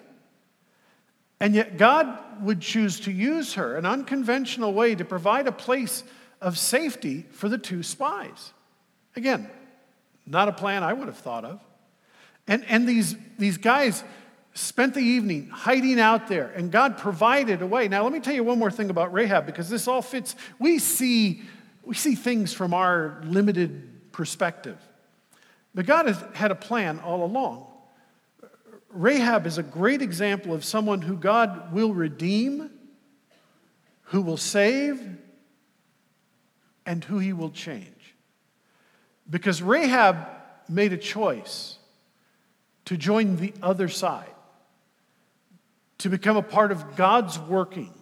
And 1.41 1.55
yet, 1.55 1.77
God 1.77 2.19
would 2.43 2.61
choose 2.61 3.01
to 3.01 3.13
use 3.13 3.55
her, 3.55 3.77
an 3.77 3.87
unconventional 3.87 4.73
way 4.73 4.95
to 4.95 5.05
provide 5.05 5.47
a 5.47 5.53
place 5.53 6.03
of 6.41 6.59
safety 6.59 7.27
for 7.31 7.49
the 7.49 7.59
two 7.59 7.83
spies. 7.83 8.53
Again, 9.15 9.49
not 10.27 10.49
a 10.49 10.53
plan 10.53 10.83
I 10.83 10.93
would 10.93 11.07
have 11.07 11.19
thought 11.19 11.45
of. 11.45 11.61
And, 12.47 12.65
and 12.69 12.89
these, 12.89 13.15
these 13.39 13.57
guys 13.57 14.03
spent 14.55 14.95
the 14.95 15.01
evening 15.01 15.49
hiding 15.49 16.01
out 16.01 16.27
there, 16.27 16.49
and 16.57 16.73
God 16.73 16.99
provided 16.99 17.63
a 17.63 17.67
way. 17.67 17.87
Now, 17.87 18.03
let 18.03 18.13
me 18.13 18.19
tell 18.19 18.35
you 18.35 18.43
one 18.43 18.59
more 18.59 18.71
thing 18.71 18.91
about 18.91 19.13
Rahab, 19.13 19.47
because 19.47 19.69
this 19.69 19.87
all 19.87 20.03
fits. 20.03 20.35
We 20.59 20.81
see, 20.81 21.43
we 21.85 21.95
see 21.95 22.17
things 22.17 22.53
from 22.53 22.75
our 22.75 23.21
limited 23.25 24.11
perspective. 24.11 24.79
But 25.75 25.87
God 25.87 26.07
has 26.07 26.23
had 26.35 26.51
a 26.51 26.57
plan 26.57 26.99
all 26.99 27.25
along. 27.25 27.68
Rahab 28.91 29.47
is 29.47 29.59
a 29.59 29.63
great 29.63 30.03
example 30.03 30.55
of 30.55 30.65
someone 30.65 31.03
who 31.03 31.17
God 31.17 31.73
will 31.73 31.93
redeem, 31.93 32.71
who 34.05 34.23
will 34.23 34.37
save, 34.37 35.01
and 36.87 37.05
who 37.05 37.19
he 37.19 37.33
will 37.33 37.51
change. 37.51 38.15
Because 39.29 39.61
Rahab 39.61 40.27
made 40.69 40.93
a 40.93 40.97
choice 40.97 41.79
to 42.87 42.97
join 42.97 43.37
the 43.37 43.53
other 43.63 43.89
side, 43.89 44.35
to 45.99 46.09
become 46.09 46.39
a 46.39 46.43
part 46.43 46.73
of 46.73 46.97
God's 46.97 47.39
working. 47.39 47.93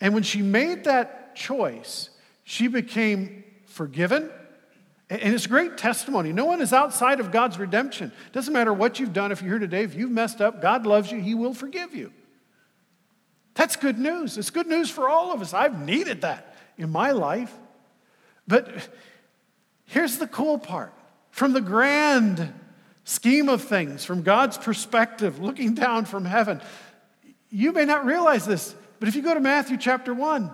And 0.00 0.12
when 0.12 0.22
she 0.22 0.42
made 0.42 0.84
that 0.84 1.34
choice, 1.34 2.10
she 2.44 2.68
became 2.68 3.44
forgiven 3.64 4.30
and 5.10 5.34
it's 5.34 5.48
great 5.48 5.76
testimony. 5.76 6.32
No 6.32 6.44
one 6.44 6.62
is 6.62 6.72
outside 6.72 7.18
of 7.18 7.32
God's 7.32 7.58
redemption. 7.58 8.12
Doesn't 8.32 8.52
matter 8.52 8.72
what 8.72 9.00
you've 9.00 9.12
done. 9.12 9.32
If 9.32 9.42
you're 9.42 9.50
here 9.50 9.58
today, 9.58 9.82
if 9.82 9.96
you've 9.96 10.10
messed 10.10 10.40
up, 10.40 10.62
God 10.62 10.86
loves 10.86 11.10
you. 11.10 11.20
He 11.20 11.34
will 11.34 11.52
forgive 11.52 11.94
you. 11.94 12.12
That's 13.54 13.74
good 13.74 13.98
news. 13.98 14.38
It's 14.38 14.50
good 14.50 14.68
news 14.68 14.88
for 14.88 15.08
all 15.08 15.32
of 15.32 15.42
us. 15.42 15.52
I've 15.52 15.84
needed 15.84 16.20
that 16.20 16.54
in 16.78 16.90
my 16.90 17.10
life. 17.10 17.52
But 18.46 18.88
here's 19.86 20.18
the 20.18 20.28
cool 20.28 20.58
part 20.58 20.94
from 21.30 21.52
the 21.52 21.60
grand 21.60 22.52
scheme 23.02 23.48
of 23.48 23.62
things, 23.62 24.04
from 24.04 24.22
God's 24.22 24.58
perspective, 24.58 25.40
looking 25.40 25.74
down 25.74 26.04
from 26.04 26.24
heaven, 26.24 26.60
you 27.50 27.72
may 27.72 27.84
not 27.84 28.04
realize 28.04 28.46
this, 28.46 28.74
but 29.00 29.08
if 29.08 29.16
you 29.16 29.22
go 29.22 29.34
to 29.34 29.40
Matthew 29.40 29.76
chapter 29.76 30.14
1, 30.14 30.50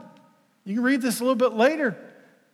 you 0.65 0.75
can 0.77 0.83
read 0.83 1.03
this 1.03 1.21
a 1.21 1.25
little 1.25 1.37
bit 1.37 1.53
later. 1.53 1.97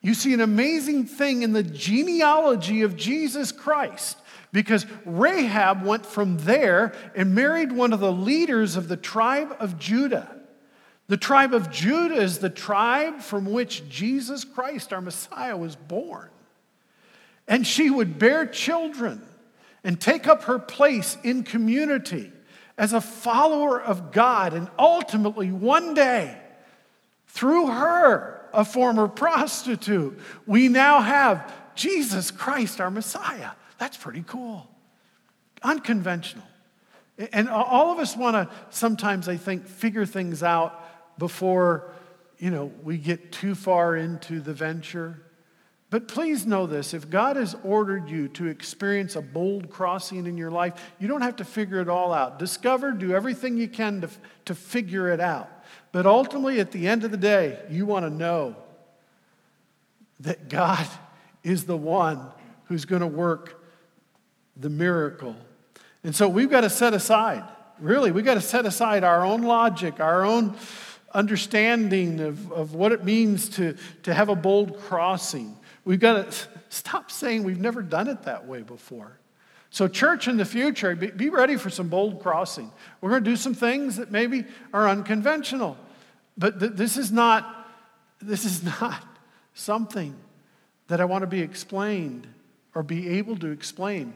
You 0.02 0.14
see 0.14 0.34
an 0.34 0.40
amazing 0.40 1.06
thing 1.06 1.42
in 1.42 1.52
the 1.52 1.62
genealogy 1.62 2.82
of 2.82 2.96
Jesus 2.96 3.52
Christ 3.52 4.18
because 4.52 4.84
Rahab 5.06 5.84
went 5.84 6.04
from 6.04 6.38
there 6.38 6.92
and 7.14 7.34
married 7.34 7.72
one 7.72 7.92
of 7.92 8.00
the 8.00 8.12
leaders 8.12 8.76
of 8.76 8.88
the 8.88 8.96
tribe 8.96 9.56
of 9.60 9.78
Judah. 9.78 10.28
The 11.06 11.16
tribe 11.16 11.54
of 11.54 11.70
Judah 11.70 12.16
is 12.16 12.38
the 12.38 12.50
tribe 12.50 13.20
from 13.20 13.46
which 13.46 13.88
Jesus 13.88 14.44
Christ, 14.44 14.92
our 14.92 15.00
Messiah, 15.00 15.56
was 15.56 15.76
born. 15.76 16.28
And 17.46 17.66
she 17.66 17.88
would 17.88 18.18
bear 18.18 18.46
children 18.46 19.22
and 19.84 20.00
take 20.00 20.26
up 20.26 20.44
her 20.44 20.58
place 20.58 21.16
in 21.22 21.44
community 21.44 22.32
as 22.76 22.92
a 22.92 23.00
follower 23.00 23.80
of 23.80 24.12
God. 24.12 24.52
And 24.52 24.68
ultimately, 24.78 25.50
one 25.50 25.94
day, 25.94 26.38
through 27.26 27.68
her, 27.68 28.41
a 28.52 28.64
former 28.64 29.08
prostitute. 29.08 30.18
We 30.46 30.68
now 30.68 31.00
have 31.00 31.52
Jesus 31.74 32.30
Christ, 32.30 32.80
our 32.80 32.90
Messiah. 32.90 33.50
That's 33.78 33.96
pretty 33.96 34.24
cool. 34.26 34.68
Unconventional. 35.62 36.44
And 37.32 37.48
all 37.48 37.92
of 37.92 37.98
us 37.98 38.16
want 38.16 38.34
to 38.34 38.54
sometimes, 38.70 39.28
I 39.28 39.36
think, 39.36 39.66
figure 39.66 40.06
things 40.06 40.42
out 40.42 41.18
before, 41.18 41.92
you 42.38 42.50
know, 42.50 42.72
we 42.82 42.98
get 42.98 43.32
too 43.32 43.54
far 43.54 43.96
into 43.96 44.40
the 44.40 44.54
venture. 44.54 45.20
But 45.90 46.08
please 46.08 46.46
know 46.46 46.66
this 46.66 46.94
if 46.94 47.10
God 47.10 47.36
has 47.36 47.54
ordered 47.62 48.08
you 48.08 48.28
to 48.28 48.46
experience 48.46 49.14
a 49.14 49.20
bold 49.20 49.68
crossing 49.68 50.26
in 50.26 50.38
your 50.38 50.50
life, 50.50 50.72
you 50.98 51.06
don't 51.06 51.20
have 51.20 51.36
to 51.36 51.44
figure 51.44 51.80
it 51.80 51.88
all 51.88 52.14
out. 52.14 52.38
Discover, 52.38 52.92
do 52.92 53.14
everything 53.14 53.58
you 53.58 53.68
can 53.68 54.00
to, 54.00 54.08
to 54.46 54.54
figure 54.54 55.10
it 55.10 55.20
out. 55.20 55.50
But 55.92 56.06
ultimately, 56.06 56.58
at 56.58 56.72
the 56.72 56.88
end 56.88 57.04
of 57.04 57.10
the 57.10 57.18
day, 57.18 57.58
you 57.70 57.84
want 57.84 58.06
to 58.06 58.10
know 58.10 58.56
that 60.20 60.48
God 60.48 60.86
is 61.44 61.64
the 61.64 61.76
one 61.76 62.26
who's 62.64 62.86
going 62.86 63.02
to 63.02 63.06
work 63.06 63.62
the 64.56 64.70
miracle. 64.70 65.36
And 66.02 66.16
so 66.16 66.28
we've 66.28 66.50
got 66.50 66.62
to 66.62 66.70
set 66.70 66.94
aside, 66.94 67.44
really, 67.78 68.10
we've 68.10 68.24
got 68.24 68.34
to 68.34 68.40
set 68.40 68.64
aside 68.64 69.04
our 69.04 69.24
own 69.24 69.42
logic, 69.42 70.00
our 70.00 70.24
own 70.24 70.56
understanding 71.12 72.20
of, 72.20 72.50
of 72.52 72.74
what 72.74 72.92
it 72.92 73.04
means 73.04 73.48
to, 73.50 73.76
to 74.02 74.14
have 74.14 74.30
a 74.30 74.34
bold 74.34 74.80
crossing. 74.80 75.56
We've 75.84 76.00
got 76.00 76.32
to 76.32 76.48
stop 76.70 77.10
saying 77.10 77.44
we've 77.44 77.60
never 77.60 77.82
done 77.82 78.08
it 78.08 78.22
that 78.22 78.46
way 78.46 78.62
before. 78.62 79.18
So, 79.72 79.88
church 79.88 80.28
in 80.28 80.36
the 80.36 80.44
future, 80.44 80.94
be, 80.94 81.30
ready 81.30 81.56
for 81.56 81.70
some 81.70 81.88
bold 81.88 82.20
crossing. 82.20 82.70
We're 83.00 83.08
going 83.08 83.24
to 83.24 83.30
do 83.30 83.36
some 83.36 83.54
things 83.54 83.96
that 83.96 84.10
maybe 84.10 84.44
are 84.74 84.86
unconventional, 84.86 85.78
but 86.36 86.60
th- 86.60 86.72
this 86.74 86.98
is 86.98 87.10
not 87.10 87.66
this 88.20 88.44
is 88.44 88.62
not 88.80 89.02
something 89.54 90.14
that 90.88 91.00
I 91.00 91.06
want 91.06 91.22
to 91.22 91.26
be 91.26 91.40
explained 91.40 92.26
or 92.74 92.82
be 92.82 93.16
able 93.16 93.34
to 93.38 93.46
explain 93.46 94.12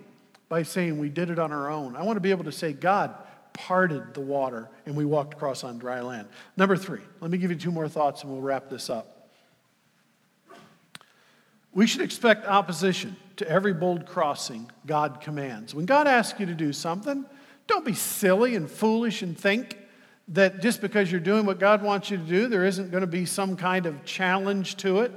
by 0.50 0.62
saying 0.62 0.98
we 0.98 1.08
did 1.08 1.30
it 1.30 1.38
on 1.38 1.52
our 1.52 1.70
own. 1.70 1.96
I 1.96 2.02
want 2.02 2.18
to 2.18 2.20
be 2.20 2.32
able 2.32 2.44
to 2.44 2.52
say 2.52 2.74
God 2.74 3.14
parted 3.54 4.12
the 4.12 4.20
water 4.20 4.68
and 4.84 4.94
we 4.94 5.06
walked 5.06 5.32
across 5.32 5.64
on 5.64 5.78
dry 5.78 6.02
land. 6.02 6.28
Number 6.58 6.76
three, 6.76 7.00
let 7.22 7.30
me 7.30 7.38
give 7.38 7.50
you 7.50 7.56
two 7.56 7.72
more 7.72 7.88
thoughts 7.88 8.22
and 8.22 8.30
we'll 8.30 8.42
wrap 8.42 8.68
this 8.68 8.90
up. 8.90 9.30
We 11.72 11.86
should 11.86 12.02
expect 12.02 12.46
opposition 12.46 13.16
to 13.36 13.48
every 13.48 13.74
bold 13.74 14.06
crossing 14.06 14.70
God 14.86 15.20
commands. 15.20 15.74
When 15.74 15.86
God 15.86 16.06
asks 16.06 16.38
you 16.40 16.46
to 16.46 16.54
do 16.54 16.72
something, 16.72 17.24
don't 17.66 17.84
be 17.84 17.94
silly 17.94 18.54
and 18.54 18.70
foolish 18.70 19.22
and 19.22 19.38
think 19.38 19.78
that 20.28 20.60
just 20.60 20.80
because 20.80 21.10
you're 21.10 21.20
doing 21.20 21.46
what 21.46 21.58
God 21.58 21.82
wants 21.82 22.10
you 22.10 22.16
to 22.16 22.22
do, 22.22 22.48
there 22.48 22.64
isn't 22.64 22.90
going 22.90 23.02
to 23.02 23.06
be 23.06 23.26
some 23.26 23.56
kind 23.56 23.86
of 23.86 24.04
challenge 24.04 24.76
to 24.78 25.00
it. 25.00 25.12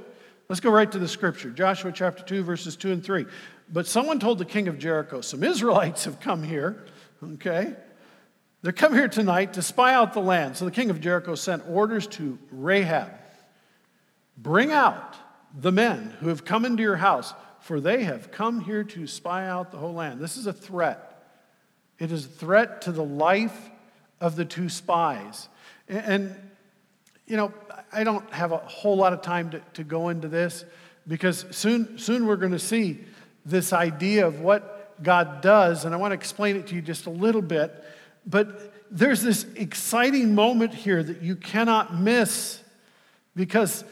Let's 0.48 0.60
go 0.60 0.70
right 0.70 0.90
to 0.90 0.98
the 0.98 1.08
scripture 1.08 1.50
Joshua 1.50 1.92
chapter 1.92 2.22
2, 2.22 2.42
verses 2.42 2.76
2 2.76 2.92
and 2.92 3.04
3. 3.04 3.26
But 3.72 3.86
someone 3.86 4.18
told 4.18 4.38
the 4.38 4.44
king 4.44 4.68
of 4.68 4.78
Jericho, 4.78 5.20
Some 5.20 5.44
Israelites 5.44 6.04
have 6.04 6.20
come 6.20 6.42
here, 6.42 6.84
okay? 7.22 7.74
They're 8.62 8.72
come 8.72 8.92
here 8.92 9.08
tonight 9.08 9.54
to 9.54 9.62
spy 9.62 9.94
out 9.94 10.12
the 10.12 10.20
land. 10.20 10.56
So 10.56 10.64
the 10.64 10.70
king 10.70 10.90
of 10.90 11.00
Jericho 11.00 11.34
sent 11.34 11.62
orders 11.68 12.06
to 12.08 12.38
Rahab 12.50 13.12
Bring 14.42 14.72
out 14.72 15.16
the 15.54 15.72
men 15.72 16.14
who 16.20 16.28
have 16.28 16.44
come 16.44 16.64
into 16.64 16.82
your 16.82 16.96
house, 16.96 17.34
for 17.60 17.80
they 17.80 18.04
have 18.04 18.30
come 18.30 18.60
here 18.60 18.84
to 18.84 19.06
spy 19.06 19.46
out 19.46 19.70
the 19.70 19.78
whole 19.78 19.94
land. 19.94 20.20
This 20.20 20.36
is 20.36 20.46
a 20.46 20.52
threat. 20.52 21.06
It 21.98 22.10
is 22.10 22.24
a 22.24 22.28
threat 22.28 22.82
to 22.82 22.92
the 22.92 23.04
life 23.04 23.70
of 24.20 24.36
the 24.36 24.44
two 24.44 24.68
spies. 24.68 25.48
And, 25.88 26.34
you 27.26 27.36
know, 27.36 27.52
I 27.92 28.04
don't 28.04 28.30
have 28.32 28.52
a 28.52 28.58
whole 28.58 28.96
lot 28.96 29.12
of 29.12 29.22
time 29.22 29.50
to, 29.50 29.60
to 29.74 29.84
go 29.84 30.08
into 30.08 30.28
this 30.28 30.64
because 31.06 31.44
soon, 31.50 31.98
soon 31.98 32.26
we're 32.26 32.36
going 32.36 32.52
to 32.52 32.58
see 32.58 33.00
this 33.44 33.72
idea 33.72 34.26
of 34.26 34.40
what 34.40 35.02
God 35.02 35.40
does, 35.40 35.84
and 35.84 35.94
I 35.94 35.96
want 35.98 36.12
to 36.12 36.14
explain 36.14 36.56
it 36.56 36.66
to 36.68 36.74
you 36.74 36.82
just 36.82 37.06
a 37.06 37.10
little 37.10 37.42
bit. 37.42 37.72
But 38.26 38.72
there's 38.90 39.22
this 39.22 39.46
exciting 39.56 40.34
moment 40.34 40.74
here 40.74 41.02
that 41.02 41.22
you 41.22 41.36
cannot 41.36 41.94
miss 41.94 42.62
because 43.34 43.84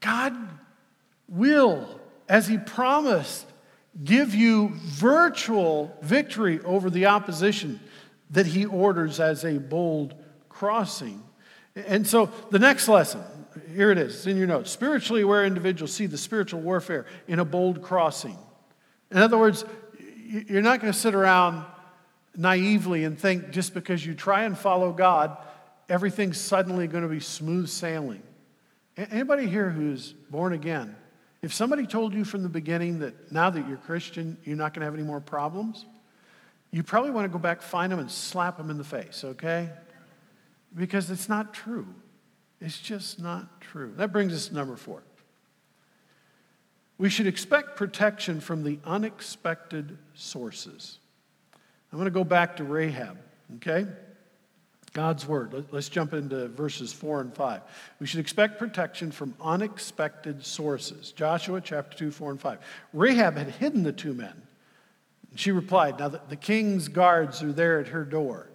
God 0.00 0.34
will, 1.28 2.00
as 2.28 2.46
He 2.46 2.58
promised, 2.58 3.46
give 4.02 4.34
you 4.34 4.72
virtual 4.74 5.96
victory 6.02 6.60
over 6.60 6.90
the 6.90 7.06
opposition 7.06 7.80
that 8.30 8.46
He 8.46 8.64
orders 8.66 9.20
as 9.20 9.44
a 9.44 9.58
bold 9.58 10.14
crossing. 10.48 11.22
And 11.74 12.06
so 12.06 12.30
the 12.50 12.58
next 12.58 12.88
lesson, 12.88 13.22
here 13.74 13.90
it 13.90 13.98
is, 13.98 14.26
in 14.26 14.36
your 14.36 14.46
notes. 14.46 14.70
Spiritually 14.70 15.22
aware 15.22 15.44
individuals 15.44 15.92
see 15.92 16.06
the 16.06 16.18
spiritual 16.18 16.60
warfare 16.60 17.06
in 17.28 17.38
a 17.38 17.44
bold 17.44 17.82
crossing. 17.82 18.38
In 19.10 19.18
other 19.18 19.38
words, 19.38 19.64
you're 20.26 20.62
not 20.62 20.80
going 20.80 20.92
to 20.92 20.98
sit 20.98 21.14
around 21.14 21.64
naively 22.36 23.04
and 23.04 23.18
think 23.18 23.50
just 23.50 23.74
because 23.74 24.04
you 24.04 24.14
try 24.14 24.44
and 24.44 24.58
follow 24.58 24.92
God, 24.92 25.36
everything's 25.88 26.40
suddenly 26.40 26.86
going 26.86 27.04
to 27.04 27.08
be 27.08 27.20
smooth 27.20 27.68
sailing. 27.68 28.22
Anybody 28.96 29.46
here 29.46 29.70
who's 29.70 30.12
born 30.30 30.52
again, 30.52 30.96
if 31.44 31.52
somebody 31.52 31.86
told 31.86 32.14
you 32.14 32.24
from 32.24 32.42
the 32.42 32.48
beginning 32.48 33.00
that 33.00 33.30
now 33.30 33.50
that 33.50 33.68
you're 33.68 33.76
Christian, 33.76 34.38
you're 34.44 34.56
not 34.56 34.72
going 34.72 34.80
to 34.80 34.86
have 34.86 34.94
any 34.94 35.02
more 35.02 35.20
problems, 35.20 35.84
you 36.70 36.82
probably 36.82 37.10
want 37.10 37.26
to 37.26 37.28
go 37.28 37.38
back, 37.38 37.60
find 37.60 37.92
them, 37.92 37.98
and 37.98 38.10
slap 38.10 38.56
them 38.56 38.70
in 38.70 38.78
the 38.78 38.84
face, 38.84 39.22
okay? 39.24 39.68
Because 40.74 41.10
it's 41.10 41.28
not 41.28 41.52
true. 41.52 41.86
It's 42.62 42.80
just 42.80 43.20
not 43.20 43.60
true. 43.60 43.92
That 43.96 44.10
brings 44.10 44.32
us 44.32 44.48
to 44.48 44.54
number 44.54 44.74
four. 44.74 45.02
We 46.96 47.10
should 47.10 47.26
expect 47.26 47.76
protection 47.76 48.40
from 48.40 48.64
the 48.64 48.78
unexpected 48.82 49.98
sources. 50.14 50.98
I'm 51.92 51.98
going 51.98 52.06
to 52.06 52.10
go 52.10 52.24
back 52.24 52.56
to 52.56 52.64
Rahab, 52.64 53.18
okay? 53.56 53.86
God's 54.94 55.26
word. 55.26 55.66
Let's 55.72 55.88
jump 55.88 56.14
into 56.14 56.46
verses 56.48 56.92
4 56.92 57.20
and 57.20 57.34
5. 57.34 57.60
We 57.98 58.06
should 58.06 58.20
expect 58.20 58.60
protection 58.60 59.10
from 59.10 59.34
unexpected 59.40 60.46
sources. 60.46 61.10
Joshua 61.10 61.60
chapter 61.60 61.98
2, 61.98 62.12
4 62.12 62.30
and 62.30 62.40
5. 62.40 62.58
Rahab 62.92 63.36
had 63.36 63.48
hidden 63.48 63.82
the 63.82 63.92
two 63.92 64.14
men. 64.14 64.40
And 65.30 65.38
She 65.38 65.50
replied, 65.50 65.98
Now 65.98 66.08
the 66.08 66.36
king's 66.36 66.86
guards 66.86 67.42
are 67.42 67.52
there 67.52 67.80
at 67.80 67.88
her 67.88 68.04
door, 68.04 68.46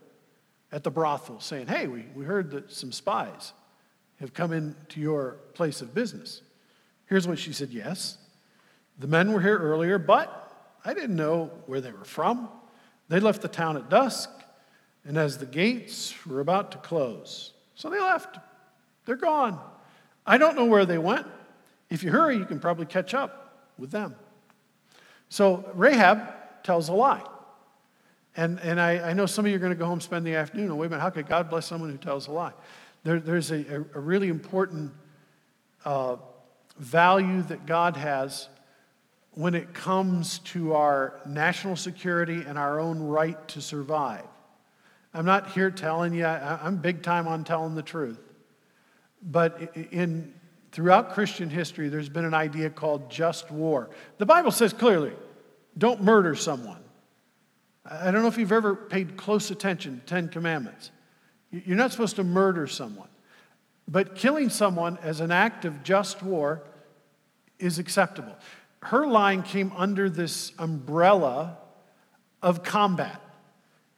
at 0.71 0.85
the 0.85 0.89
brothel, 0.89 1.41
saying, 1.41 1.67
Hey, 1.67 1.87
we, 1.87 2.05
we 2.15 2.23
heard 2.23 2.51
that 2.51 2.71
some 2.71 2.93
spies 2.93 3.51
have 4.21 4.33
come 4.33 4.53
into 4.53 5.01
your 5.01 5.35
place 5.55 5.81
of 5.81 5.93
business. 5.93 6.41
Here's 7.07 7.27
what 7.27 7.37
she 7.37 7.51
said 7.51 7.71
Yes, 7.71 8.17
the 8.97 9.07
men 9.07 9.33
were 9.33 9.41
here 9.41 9.57
earlier, 9.57 9.99
but 9.99 10.71
I 10.85 10.93
didn't 10.93 11.17
know 11.17 11.51
where 11.65 11.81
they 11.81 11.91
were 11.91 12.05
from. 12.05 12.47
They 13.09 13.19
left 13.19 13.41
the 13.41 13.49
town 13.49 13.75
at 13.75 13.89
dusk 13.89 14.29
and 15.05 15.17
as 15.17 15.37
the 15.37 15.45
gates 15.45 16.13
were 16.25 16.39
about 16.39 16.71
to 16.71 16.77
close, 16.77 17.53
so 17.75 17.89
they 17.89 17.99
left. 17.99 18.37
They're 19.05 19.15
gone. 19.15 19.59
I 20.25 20.37
don't 20.37 20.55
know 20.55 20.65
where 20.65 20.85
they 20.85 20.97
went. 20.97 21.25
If 21.89 22.03
you 22.03 22.11
hurry, 22.11 22.37
you 22.37 22.45
can 22.45 22.59
probably 22.59 22.85
catch 22.85 23.13
up 23.13 23.71
with 23.77 23.91
them. 23.91 24.15
So 25.29 25.69
Rahab 25.73 26.63
tells 26.63 26.89
a 26.89 26.93
lie. 26.93 27.23
And, 28.35 28.59
and 28.59 28.79
I, 28.79 29.09
I 29.09 29.13
know 29.13 29.25
some 29.25 29.45
of 29.45 29.51
you 29.51 29.57
are 29.57 29.59
going 29.59 29.71
to 29.71 29.77
go 29.77 29.85
home 29.85 30.01
spend 30.01 30.25
the 30.25 30.35
afternoon. 30.35 30.71
Oh, 30.71 30.75
wait 30.75 30.87
a 30.87 30.89
minute, 30.89 31.01
how 31.01 31.09
could 31.09 31.27
God 31.27 31.49
bless 31.49 31.65
someone 31.65 31.89
who 31.89 31.97
tells 31.97 32.27
a 32.27 32.31
lie? 32.31 32.53
There, 33.03 33.19
there's 33.19 33.51
a, 33.51 33.85
a, 33.93 33.99
really 33.99 34.27
important 34.27 34.91
uh, 35.85 36.17
value 36.77 37.41
that 37.43 37.65
God 37.65 37.97
has 37.97 38.49
when 39.31 39.55
it 39.55 39.73
comes 39.73 40.39
to 40.39 40.73
our 40.73 41.19
national 41.25 41.75
security 41.75 42.43
and 42.45 42.57
our 42.57 42.79
own 42.79 42.99
right 42.99 43.47
to 43.49 43.61
survive. 43.61 44.25
I'm 45.13 45.25
not 45.25 45.51
here 45.51 45.71
telling 45.71 46.13
you, 46.13 46.25
I'm 46.25 46.77
big 46.77 47.01
time 47.01 47.27
on 47.27 47.43
telling 47.43 47.75
the 47.75 47.81
truth. 47.81 48.19
But 49.21 49.75
in, 49.91 50.33
throughout 50.71 51.13
Christian 51.13 51.49
history, 51.49 51.89
there's 51.89 52.09
been 52.09 52.25
an 52.25 52.33
idea 52.33 52.69
called 52.69 53.09
just 53.09 53.51
war. 53.51 53.89
The 54.17 54.25
Bible 54.25 54.51
says 54.51 54.73
clearly 54.73 55.13
don't 55.77 56.03
murder 56.03 56.35
someone. 56.35 56.81
I 57.85 58.11
don't 58.11 58.21
know 58.21 58.27
if 58.27 58.37
you've 58.37 58.51
ever 58.51 58.75
paid 58.75 59.17
close 59.17 59.49
attention 59.49 59.99
to 59.99 60.05
Ten 60.05 60.29
Commandments. 60.29 60.91
You're 61.51 61.77
not 61.77 61.91
supposed 61.91 62.17
to 62.17 62.23
murder 62.23 62.67
someone. 62.67 63.07
But 63.87 64.15
killing 64.15 64.49
someone 64.49 64.99
as 65.01 65.19
an 65.19 65.31
act 65.31 65.65
of 65.65 65.83
just 65.83 66.21
war 66.21 66.61
is 67.57 67.79
acceptable. 67.79 68.35
Her 68.83 69.07
line 69.07 69.41
came 69.41 69.71
under 69.75 70.09
this 70.09 70.51
umbrella 70.59 71.57
of 72.41 72.63
combat. 72.63 73.19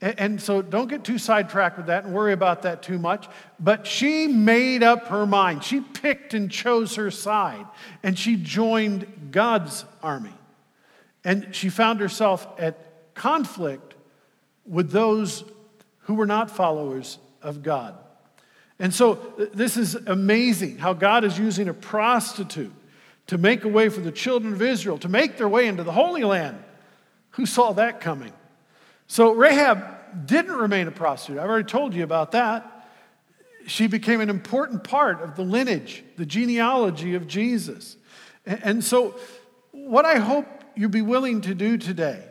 And 0.01 0.41
so 0.41 0.63
don't 0.63 0.87
get 0.87 1.03
too 1.03 1.19
sidetracked 1.19 1.77
with 1.77 1.85
that 1.85 2.05
and 2.05 2.13
worry 2.13 2.33
about 2.33 2.63
that 2.63 2.81
too 2.81 2.97
much. 2.97 3.27
But 3.59 3.85
she 3.85 4.25
made 4.25 4.81
up 4.81 5.07
her 5.09 5.27
mind. 5.27 5.63
She 5.63 5.79
picked 5.79 6.33
and 6.33 6.49
chose 6.49 6.95
her 6.95 7.11
side, 7.11 7.67
and 8.01 8.17
she 8.17 8.35
joined 8.35 9.29
God's 9.29 9.85
army. 10.01 10.33
And 11.23 11.53
she 11.53 11.69
found 11.69 11.99
herself 11.99 12.47
at 12.57 13.13
conflict 13.13 13.93
with 14.65 14.89
those 14.91 15.43
who 15.99 16.15
were 16.15 16.25
not 16.25 16.49
followers 16.49 17.19
of 17.43 17.61
God. 17.61 17.95
And 18.79 18.91
so 18.91 19.13
this 19.53 19.77
is 19.77 19.93
amazing 19.93 20.79
how 20.79 20.93
God 20.93 21.23
is 21.23 21.37
using 21.37 21.69
a 21.69 21.73
prostitute 21.75 22.73
to 23.27 23.37
make 23.37 23.63
a 23.63 23.67
way 23.67 23.89
for 23.89 24.01
the 24.01 24.11
children 24.11 24.53
of 24.53 24.61
Israel 24.63 24.97
to 24.97 25.09
make 25.09 25.37
their 25.37 25.47
way 25.47 25.67
into 25.67 25.83
the 25.83 25.91
Holy 25.91 26.23
Land. 26.23 26.57
Who 27.31 27.45
saw 27.45 27.73
that 27.73 28.01
coming? 28.01 28.33
So 29.11 29.33
Rahab 29.33 30.25
didn't 30.25 30.55
remain 30.55 30.87
a 30.87 30.91
prostitute. 30.91 31.37
I've 31.37 31.49
already 31.49 31.67
told 31.67 31.93
you 31.93 32.05
about 32.05 32.31
that. 32.31 32.87
She 33.67 33.87
became 33.87 34.21
an 34.21 34.29
important 34.29 34.85
part 34.85 35.21
of 35.21 35.35
the 35.35 35.41
lineage, 35.41 36.01
the 36.15 36.25
genealogy 36.25 37.15
of 37.15 37.27
Jesus. 37.27 37.97
And 38.45 38.81
so, 38.81 39.15
what 39.73 40.05
I 40.05 40.19
hope 40.19 40.45
you'll 40.77 40.91
be 40.91 41.01
willing 41.01 41.41
to 41.41 41.53
do 41.53 41.77
today 41.77 42.23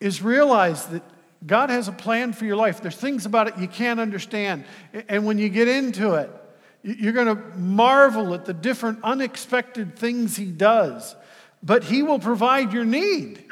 is 0.00 0.22
realize 0.22 0.86
that 0.86 1.02
God 1.46 1.68
has 1.68 1.86
a 1.86 1.92
plan 1.92 2.32
for 2.32 2.46
your 2.46 2.56
life. 2.56 2.80
There's 2.80 2.96
things 2.96 3.26
about 3.26 3.48
it 3.48 3.58
you 3.58 3.68
can't 3.68 4.00
understand. 4.00 4.64
And 5.06 5.26
when 5.26 5.36
you 5.36 5.50
get 5.50 5.68
into 5.68 6.14
it, 6.14 6.30
you're 6.82 7.12
going 7.12 7.36
to 7.36 7.58
marvel 7.58 8.32
at 8.32 8.46
the 8.46 8.54
different 8.54 9.00
unexpected 9.02 9.98
things 9.98 10.34
He 10.34 10.46
does. 10.46 11.14
But 11.62 11.84
He 11.84 12.02
will 12.02 12.20
provide 12.20 12.72
your 12.72 12.86
need. 12.86 13.44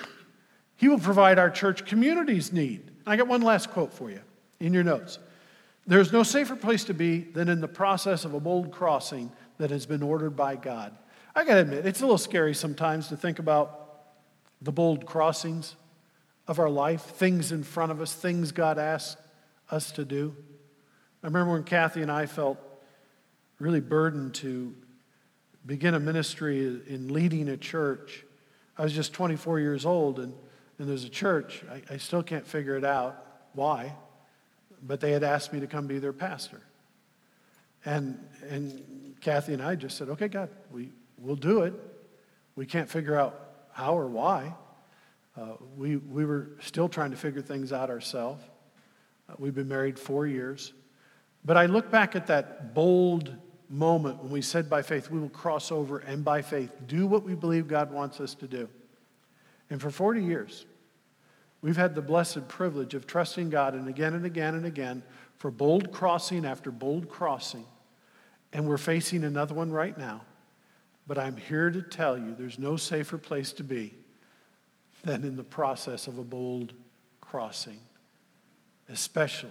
He 0.76 0.88
will 0.88 0.98
provide 0.98 1.38
our 1.38 1.50
church 1.50 1.86
community's 1.86 2.52
need. 2.52 2.90
I 3.06 3.16
got 3.16 3.28
one 3.28 3.42
last 3.42 3.70
quote 3.70 3.92
for 3.92 4.10
you 4.10 4.20
in 4.60 4.74
your 4.74 4.84
notes. 4.84 5.18
There's 5.86 6.12
no 6.12 6.22
safer 6.22 6.56
place 6.56 6.84
to 6.84 6.94
be 6.94 7.20
than 7.20 7.48
in 7.48 7.60
the 7.60 7.68
process 7.68 8.24
of 8.24 8.34
a 8.34 8.40
bold 8.40 8.72
crossing 8.72 9.30
that 9.58 9.70
has 9.70 9.86
been 9.86 10.02
ordered 10.02 10.36
by 10.36 10.56
God. 10.56 10.96
I 11.34 11.44
got 11.44 11.54
to 11.54 11.60
admit, 11.60 11.86
it's 11.86 12.00
a 12.00 12.04
little 12.04 12.18
scary 12.18 12.54
sometimes 12.54 13.08
to 13.08 13.16
think 13.16 13.38
about 13.38 13.82
the 14.60 14.72
bold 14.72 15.06
crossings 15.06 15.76
of 16.48 16.58
our 16.58 16.70
life, 16.70 17.02
things 17.02 17.52
in 17.52 17.62
front 17.62 17.92
of 17.92 18.00
us, 18.00 18.12
things 18.12 18.52
God 18.52 18.78
asks 18.78 19.20
us 19.70 19.90
to 19.92 20.04
do. 20.04 20.34
I 21.22 21.26
remember 21.26 21.52
when 21.52 21.64
Kathy 21.64 22.02
and 22.02 22.10
I 22.10 22.26
felt 22.26 22.58
really 23.58 23.80
burdened 23.80 24.34
to 24.36 24.74
begin 25.64 25.94
a 25.94 26.00
ministry 26.00 26.64
in 26.86 27.12
leading 27.12 27.48
a 27.48 27.56
church. 27.56 28.24
I 28.78 28.82
was 28.82 28.92
just 28.92 29.12
24 29.12 29.60
years 29.60 29.84
old, 29.84 30.18
and, 30.18 30.34
and 30.78 30.88
there's 30.88 31.04
a 31.04 31.08
church. 31.08 31.62
I, 31.70 31.94
I 31.94 31.96
still 31.96 32.22
can't 32.22 32.46
figure 32.46 32.76
it 32.76 32.84
out 32.84 33.24
why, 33.54 33.94
but 34.82 35.00
they 35.00 35.12
had 35.12 35.22
asked 35.22 35.52
me 35.52 35.60
to 35.60 35.66
come 35.66 35.86
be 35.86 35.98
their 35.98 36.12
pastor. 36.12 36.60
And, 37.84 38.18
and 38.48 39.14
Kathy 39.20 39.54
and 39.54 39.62
I 39.62 39.76
just 39.76 39.96
said, 39.96 40.08
okay, 40.10 40.28
God, 40.28 40.50
we, 40.70 40.90
we'll 41.18 41.36
do 41.36 41.62
it. 41.62 41.74
We 42.56 42.66
can't 42.66 42.90
figure 42.90 43.18
out 43.18 43.38
how 43.72 43.96
or 43.96 44.06
why. 44.06 44.54
Uh, 45.36 45.54
we, 45.76 45.96
we 45.96 46.24
were 46.24 46.50
still 46.60 46.88
trying 46.88 47.10
to 47.10 47.16
figure 47.16 47.42
things 47.42 47.72
out 47.72 47.90
ourselves. 47.90 48.42
Uh, 49.28 49.34
we've 49.38 49.54
been 49.54 49.68
married 49.68 49.98
four 49.98 50.26
years. 50.26 50.72
But 51.44 51.56
I 51.56 51.66
look 51.66 51.90
back 51.90 52.16
at 52.16 52.26
that 52.26 52.74
bold 52.74 53.34
moment 53.68 54.22
when 54.22 54.32
we 54.32 54.42
said 54.42 54.70
by 54.70 54.82
faith, 54.82 55.10
we 55.10 55.18
will 55.18 55.28
cross 55.28 55.70
over 55.70 55.98
and 55.98 56.24
by 56.24 56.42
faith 56.42 56.70
do 56.86 57.06
what 57.06 57.22
we 57.22 57.34
believe 57.34 57.68
God 57.68 57.92
wants 57.92 58.20
us 58.20 58.34
to 58.36 58.48
do. 58.48 58.68
And 59.70 59.80
for 59.80 59.90
40 59.90 60.22
years, 60.22 60.64
we've 61.60 61.76
had 61.76 61.94
the 61.94 62.02
blessed 62.02 62.48
privilege 62.48 62.94
of 62.94 63.06
trusting 63.06 63.50
God 63.50 63.74
and 63.74 63.88
again 63.88 64.14
and 64.14 64.24
again 64.24 64.54
and 64.54 64.66
again 64.66 65.02
for 65.38 65.50
bold 65.50 65.92
crossing 65.92 66.44
after 66.44 66.70
bold 66.70 67.08
crossing. 67.08 67.64
And 68.52 68.68
we're 68.68 68.78
facing 68.78 69.24
another 69.24 69.54
one 69.54 69.70
right 69.70 69.96
now. 69.96 70.22
But 71.06 71.18
I'm 71.18 71.36
here 71.36 71.70
to 71.70 71.82
tell 71.82 72.18
you 72.18 72.34
there's 72.34 72.58
no 72.58 72.76
safer 72.76 73.18
place 73.18 73.52
to 73.54 73.64
be 73.64 73.94
than 75.04 75.24
in 75.24 75.36
the 75.36 75.44
process 75.44 76.08
of 76.08 76.18
a 76.18 76.24
bold 76.24 76.72
crossing, 77.20 77.78
especially, 78.88 79.50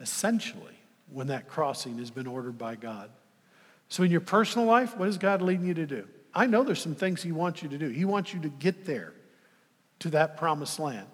essentially, 0.00 0.76
when 1.10 1.28
that 1.28 1.48
crossing 1.48 1.98
has 1.98 2.10
been 2.10 2.26
ordered 2.26 2.58
by 2.58 2.74
God. 2.74 3.10
So, 3.88 4.02
in 4.02 4.10
your 4.10 4.20
personal 4.20 4.66
life, 4.66 4.96
what 4.96 5.08
is 5.08 5.18
God 5.18 5.42
leading 5.42 5.66
you 5.66 5.74
to 5.74 5.86
do? 5.86 6.06
I 6.34 6.46
know 6.46 6.62
there's 6.62 6.80
some 6.80 6.94
things 6.94 7.22
He 7.22 7.32
wants 7.32 7.62
you 7.62 7.68
to 7.68 7.78
do. 7.78 7.88
He 7.88 8.04
wants 8.04 8.32
you 8.32 8.40
to 8.40 8.48
get 8.48 8.84
there 8.84 9.12
to 10.00 10.10
that 10.10 10.36
promised 10.36 10.78
land. 10.78 11.06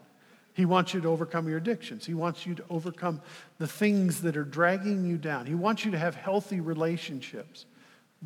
He 0.55 0.65
wants 0.65 0.93
you 0.93 1.01
to 1.01 1.09
overcome 1.09 1.49
your 1.49 1.59
addictions. 1.59 2.05
He 2.05 2.15
wants 2.15 2.45
you 2.45 2.55
to 2.57 2.65
overcome 2.69 3.21
the 3.59 3.69
things 3.69 4.23
that 4.23 4.37
are 4.37 4.45
dragging 4.45 5.05
you 5.05 5.17
down. 5.17 5.47
He 5.47 5.55
wants 5.55 5.85
you 5.85 5.93
to 5.93 5.99
have 5.99 6.17
healthy 6.17 6.61
relationships. 6.61 7.65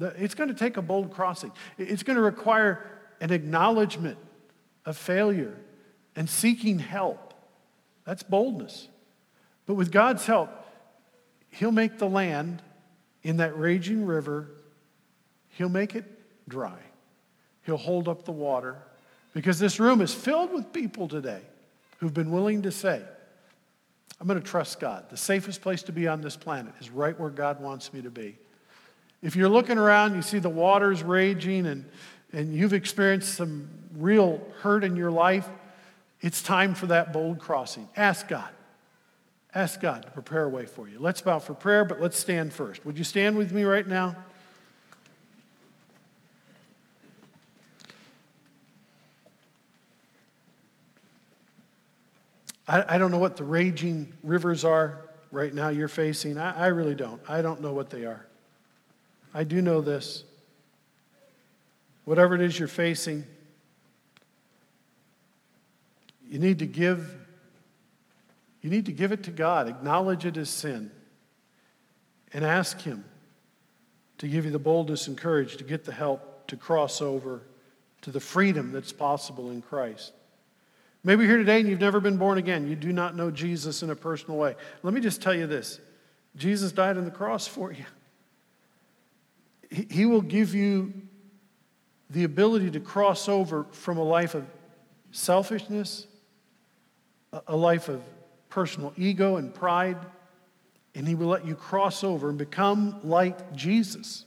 It's 0.00 0.34
going 0.34 0.48
to 0.48 0.54
take 0.54 0.78
a 0.78 0.82
bold 0.82 1.12
crossing. 1.12 1.52
It's 1.76 2.02
going 2.02 2.16
to 2.16 2.22
require 2.22 2.86
an 3.20 3.32
acknowledgement 3.32 4.16
of 4.86 4.96
failure 4.96 5.54
and 6.16 6.28
seeking 6.28 6.78
help. 6.78 7.34
That's 8.04 8.22
boldness. 8.22 8.88
But 9.66 9.74
with 9.74 9.92
God's 9.92 10.24
help, 10.24 10.50
He'll 11.50 11.70
make 11.70 11.98
the 11.98 12.08
land 12.08 12.62
in 13.22 13.36
that 13.36 13.58
raging 13.58 14.06
river, 14.06 14.48
He'll 15.50 15.68
make 15.68 15.94
it 15.94 16.11
dry. 16.48 16.78
He'll 17.64 17.76
hold 17.76 18.08
up 18.08 18.24
the 18.24 18.32
water 18.32 18.76
because 19.34 19.58
this 19.58 19.78
room 19.78 20.00
is 20.00 20.12
filled 20.12 20.52
with 20.52 20.72
people 20.72 21.08
today 21.08 21.42
who've 21.98 22.14
been 22.14 22.30
willing 22.30 22.62
to 22.62 22.72
say, 22.72 23.00
I'm 24.20 24.26
going 24.26 24.40
to 24.40 24.46
trust 24.46 24.80
God. 24.80 25.10
The 25.10 25.16
safest 25.16 25.62
place 25.62 25.82
to 25.84 25.92
be 25.92 26.06
on 26.06 26.20
this 26.20 26.36
planet 26.36 26.74
is 26.80 26.90
right 26.90 27.18
where 27.18 27.30
God 27.30 27.60
wants 27.60 27.92
me 27.92 28.02
to 28.02 28.10
be. 28.10 28.36
If 29.22 29.36
you're 29.36 29.48
looking 29.48 29.78
around, 29.78 30.14
you 30.14 30.22
see 30.22 30.38
the 30.38 30.48
waters 30.48 31.02
raging 31.02 31.66
and 31.66 31.84
and 32.32 32.54
you've 32.54 32.72
experienced 32.72 33.34
some 33.34 33.68
real 33.96 34.40
hurt 34.60 34.84
in 34.84 34.96
your 34.96 35.10
life, 35.10 35.48
it's 36.20 36.42
time 36.42 36.74
for 36.74 36.86
that 36.86 37.12
bold 37.12 37.38
crossing. 37.38 37.88
Ask 37.96 38.28
God. 38.28 38.48
Ask 39.54 39.80
God 39.80 40.04
to 40.04 40.10
prepare 40.10 40.44
a 40.44 40.48
way 40.48 40.64
for 40.64 40.88
you. 40.88 40.98
Let's 40.98 41.20
bow 41.20 41.38
for 41.38 41.52
prayer, 41.52 41.84
but 41.84 42.00
let's 42.00 42.18
stand 42.18 42.52
first. 42.52 42.86
Would 42.86 42.96
you 42.96 43.04
stand 43.04 43.36
with 43.36 43.52
me 43.52 43.64
right 43.64 43.86
now? 43.86 44.16
I, 52.72 52.94
I 52.94 52.98
don't 52.98 53.10
know 53.10 53.18
what 53.18 53.36
the 53.36 53.44
raging 53.44 54.10
rivers 54.22 54.64
are 54.64 55.02
right 55.30 55.52
now 55.52 55.68
you're 55.68 55.88
facing. 55.88 56.38
I, 56.38 56.64
I 56.64 56.66
really 56.68 56.94
don't. 56.94 57.20
I 57.28 57.42
don't 57.42 57.60
know 57.60 57.74
what 57.74 57.90
they 57.90 58.06
are. 58.06 58.26
I 59.34 59.44
do 59.44 59.60
know 59.60 59.82
this 59.82 60.24
whatever 62.04 62.34
it 62.34 62.40
is 62.40 62.58
you're 62.58 62.66
facing, 62.66 63.24
you 66.28 66.38
need 66.38 66.58
to 66.58 66.66
give 66.66 67.14
you 68.62 68.70
need 68.70 68.86
to 68.86 68.92
give 68.92 69.12
it 69.12 69.24
to 69.24 69.30
God, 69.32 69.68
acknowledge 69.68 70.24
it 70.24 70.36
as 70.36 70.48
sin, 70.48 70.90
and 72.32 72.44
ask 72.44 72.80
Him 72.80 73.04
to 74.18 74.28
give 74.28 74.44
you 74.44 74.50
the 74.50 74.58
boldness 74.58 75.08
and 75.08 75.18
courage 75.18 75.56
to 75.56 75.64
get 75.64 75.84
the 75.84 75.92
help 75.92 76.46
to 76.46 76.56
cross 76.56 77.02
over 77.02 77.42
to 78.02 78.10
the 78.10 78.20
freedom 78.20 78.72
that's 78.72 78.92
possible 78.92 79.50
in 79.50 79.62
Christ. 79.62 80.12
Maybe 81.04 81.24
you're 81.24 81.30
here 81.30 81.38
today 81.38 81.60
and 81.60 81.68
you've 81.68 81.80
never 81.80 82.00
been 82.00 82.16
born 82.16 82.38
again. 82.38 82.68
You 82.68 82.76
do 82.76 82.92
not 82.92 83.16
know 83.16 83.30
Jesus 83.30 83.82
in 83.82 83.90
a 83.90 83.96
personal 83.96 84.38
way. 84.38 84.54
Let 84.82 84.94
me 84.94 85.00
just 85.00 85.20
tell 85.20 85.34
you 85.34 85.46
this 85.46 85.80
Jesus 86.36 86.72
died 86.72 86.96
on 86.96 87.04
the 87.04 87.10
cross 87.10 87.46
for 87.46 87.72
you. 87.72 87.84
He 89.90 90.06
will 90.06 90.20
give 90.20 90.54
you 90.54 90.92
the 92.10 92.24
ability 92.24 92.70
to 92.72 92.80
cross 92.80 93.28
over 93.28 93.64
from 93.72 93.98
a 93.98 94.02
life 94.02 94.34
of 94.34 94.44
selfishness, 95.12 96.06
a 97.46 97.56
life 97.56 97.88
of 97.88 98.02
personal 98.50 98.92
ego 98.98 99.36
and 99.36 99.54
pride, 99.54 99.96
and 100.94 101.08
He 101.08 101.14
will 101.14 101.28
let 101.28 101.46
you 101.46 101.54
cross 101.54 102.04
over 102.04 102.28
and 102.28 102.36
become 102.36 103.00
like 103.02 103.54
Jesus. 103.54 104.26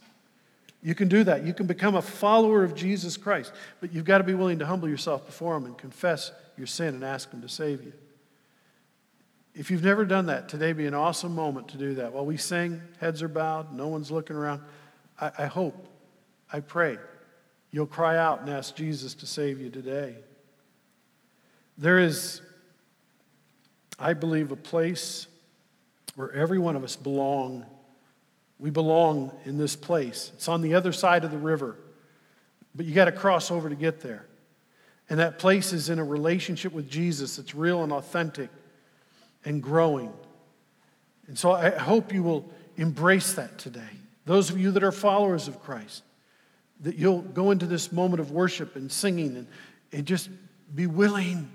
You 0.85 0.93
can 0.93 1.07
do 1.07 1.23
that. 1.23 1.43
You 1.43 1.51
can 1.51 1.65
become 1.65 1.95
a 1.95 2.01
follower 2.01 2.63
of 2.63 2.75
Jesus 2.75 3.17
Christ, 3.17 3.51
but 3.81 3.91
you've 3.91 4.05
got 4.05 4.19
to 4.19 4.23
be 4.23 4.35
willing 4.35 4.59
to 4.59 4.67
humble 4.67 4.87
yourself 4.87 5.25
before 5.25 5.57
Him 5.57 5.65
and 5.65 5.75
confess 5.75 6.31
your 6.57 6.67
sin 6.67 6.93
and 6.93 7.03
ask 7.03 7.31
Him 7.31 7.41
to 7.41 7.49
save 7.49 7.83
you. 7.83 7.91
If 9.55 9.71
you've 9.71 9.83
never 9.83 10.05
done 10.05 10.27
that, 10.27 10.47
today 10.47 10.73
be 10.73 10.85
an 10.85 10.93
awesome 10.93 11.33
moment 11.33 11.69
to 11.69 11.77
do 11.77 11.95
that. 11.95 12.13
While 12.13 12.27
we 12.27 12.37
sing, 12.37 12.83
heads 12.99 13.23
are 13.23 13.27
bowed, 13.27 13.73
no 13.73 13.87
one's 13.87 14.11
looking 14.11 14.35
around. 14.35 14.61
I, 15.19 15.31
I 15.39 15.45
hope, 15.47 15.87
I 16.53 16.59
pray 16.59 16.99
you'll 17.71 17.87
cry 17.87 18.15
out 18.15 18.41
and 18.41 18.49
ask 18.51 18.75
Jesus 18.75 19.15
to 19.15 19.25
save 19.25 19.59
you 19.59 19.71
today. 19.71 20.17
There 21.79 21.97
is, 21.97 22.41
I 23.97 24.13
believe, 24.13 24.51
a 24.51 24.55
place 24.55 25.25
where 26.15 26.31
every 26.31 26.59
one 26.59 26.75
of 26.75 26.83
us 26.83 26.95
belong. 26.95 27.65
We 28.65 28.71
belong 28.71 29.31
in 29.45 29.59
this 29.59 29.75
place. 29.75 30.31
It's 30.33 30.47
on 30.47 30.63
the 30.63 30.73
other 30.73 30.91
side 30.91 31.23
of 31.23 31.29
the 31.29 31.37
river, 31.37 31.75
but 32.73 32.87
you 32.87 32.95
got 32.95 33.05
to 33.05 33.11
cross 33.11 33.51
over 33.51 33.69
to 33.69 33.75
get 33.75 34.01
there. 34.01 34.25
And 35.07 35.19
that 35.19 35.37
place 35.37 35.71
is 35.71 35.89
in 35.89 35.99
a 35.99 36.03
relationship 36.03 36.73
with 36.73 36.89
Jesus 36.89 37.35
that's 37.35 37.53
real 37.53 37.83
and 37.83 37.93
authentic 37.93 38.49
and 39.45 39.61
growing. 39.61 40.11
And 41.27 41.37
so 41.37 41.51
I 41.51 41.69
hope 41.69 42.11
you 42.11 42.23
will 42.23 42.51
embrace 42.75 43.33
that 43.33 43.59
today. 43.59 43.81
Those 44.25 44.49
of 44.49 44.59
you 44.59 44.71
that 44.71 44.83
are 44.83 44.91
followers 44.91 45.47
of 45.47 45.61
Christ, 45.61 46.01
that 46.79 46.95
you'll 46.95 47.21
go 47.21 47.51
into 47.51 47.67
this 47.67 47.91
moment 47.91 48.19
of 48.19 48.31
worship 48.31 48.75
and 48.75 48.91
singing 48.91 49.37
and, 49.37 49.47
and 49.91 50.07
just 50.07 50.27
be 50.73 50.87
willing 50.87 51.51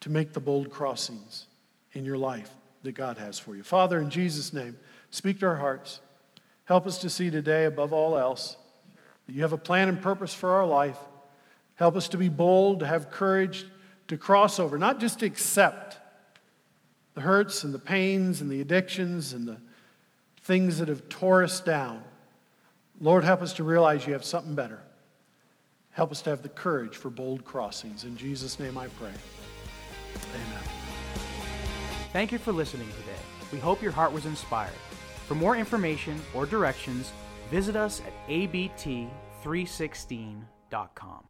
to 0.00 0.08
make 0.08 0.32
the 0.32 0.40
bold 0.40 0.70
crossings 0.70 1.44
in 1.92 2.06
your 2.06 2.16
life 2.16 2.48
that 2.88 2.94
God 2.94 3.18
has 3.18 3.38
for 3.38 3.54
you. 3.54 3.62
Father, 3.62 4.00
in 4.00 4.08
Jesus' 4.08 4.54
name, 4.54 4.78
speak 5.10 5.40
to 5.40 5.46
our 5.46 5.56
hearts. 5.56 6.00
Help 6.64 6.86
us 6.86 6.98
to 6.98 7.10
see 7.10 7.30
today, 7.30 7.66
above 7.66 7.92
all 7.92 8.16
else, 8.16 8.56
that 9.26 9.34
you 9.34 9.42
have 9.42 9.52
a 9.52 9.58
plan 9.58 9.90
and 9.90 10.00
purpose 10.00 10.32
for 10.32 10.50
our 10.52 10.66
life. 10.66 10.96
Help 11.74 11.96
us 11.96 12.08
to 12.08 12.16
be 12.16 12.30
bold, 12.30 12.80
to 12.80 12.86
have 12.86 13.10
courage, 13.10 13.66
to 14.08 14.16
cross 14.16 14.58
over, 14.58 14.78
not 14.78 15.00
just 15.00 15.20
to 15.20 15.26
accept 15.26 15.98
the 17.12 17.20
hurts 17.20 17.62
and 17.62 17.74
the 17.74 17.78
pains 17.78 18.40
and 18.40 18.50
the 18.50 18.62
addictions 18.62 19.34
and 19.34 19.46
the 19.46 19.58
things 20.42 20.78
that 20.78 20.88
have 20.88 21.08
tore 21.10 21.44
us 21.44 21.60
down. 21.60 22.02
Lord, 23.00 23.22
help 23.22 23.42
us 23.42 23.52
to 23.54 23.64
realize 23.64 24.06
you 24.06 24.14
have 24.14 24.24
something 24.24 24.54
better. 24.54 24.80
Help 25.90 26.10
us 26.10 26.22
to 26.22 26.30
have 26.30 26.42
the 26.42 26.48
courage 26.48 26.96
for 26.96 27.10
bold 27.10 27.44
crossings. 27.44 28.04
In 28.04 28.16
Jesus' 28.16 28.58
name 28.58 28.78
I 28.78 28.86
pray. 28.88 29.12
Amen. 30.34 30.77
Thank 32.12 32.32
you 32.32 32.38
for 32.38 32.52
listening 32.52 32.88
today. 32.88 33.20
We 33.52 33.58
hope 33.58 33.82
your 33.82 33.92
heart 33.92 34.12
was 34.12 34.24
inspired. 34.26 34.72
For 35.26 35.34
more 35.34 35.56
information 35.56 36.20
or 36.34 36.46
directions, 36.46 37.12
visit 37.50 37.76
us 37.76 38.00
at 38.00 38.12
abt316.com. 38.28 41.28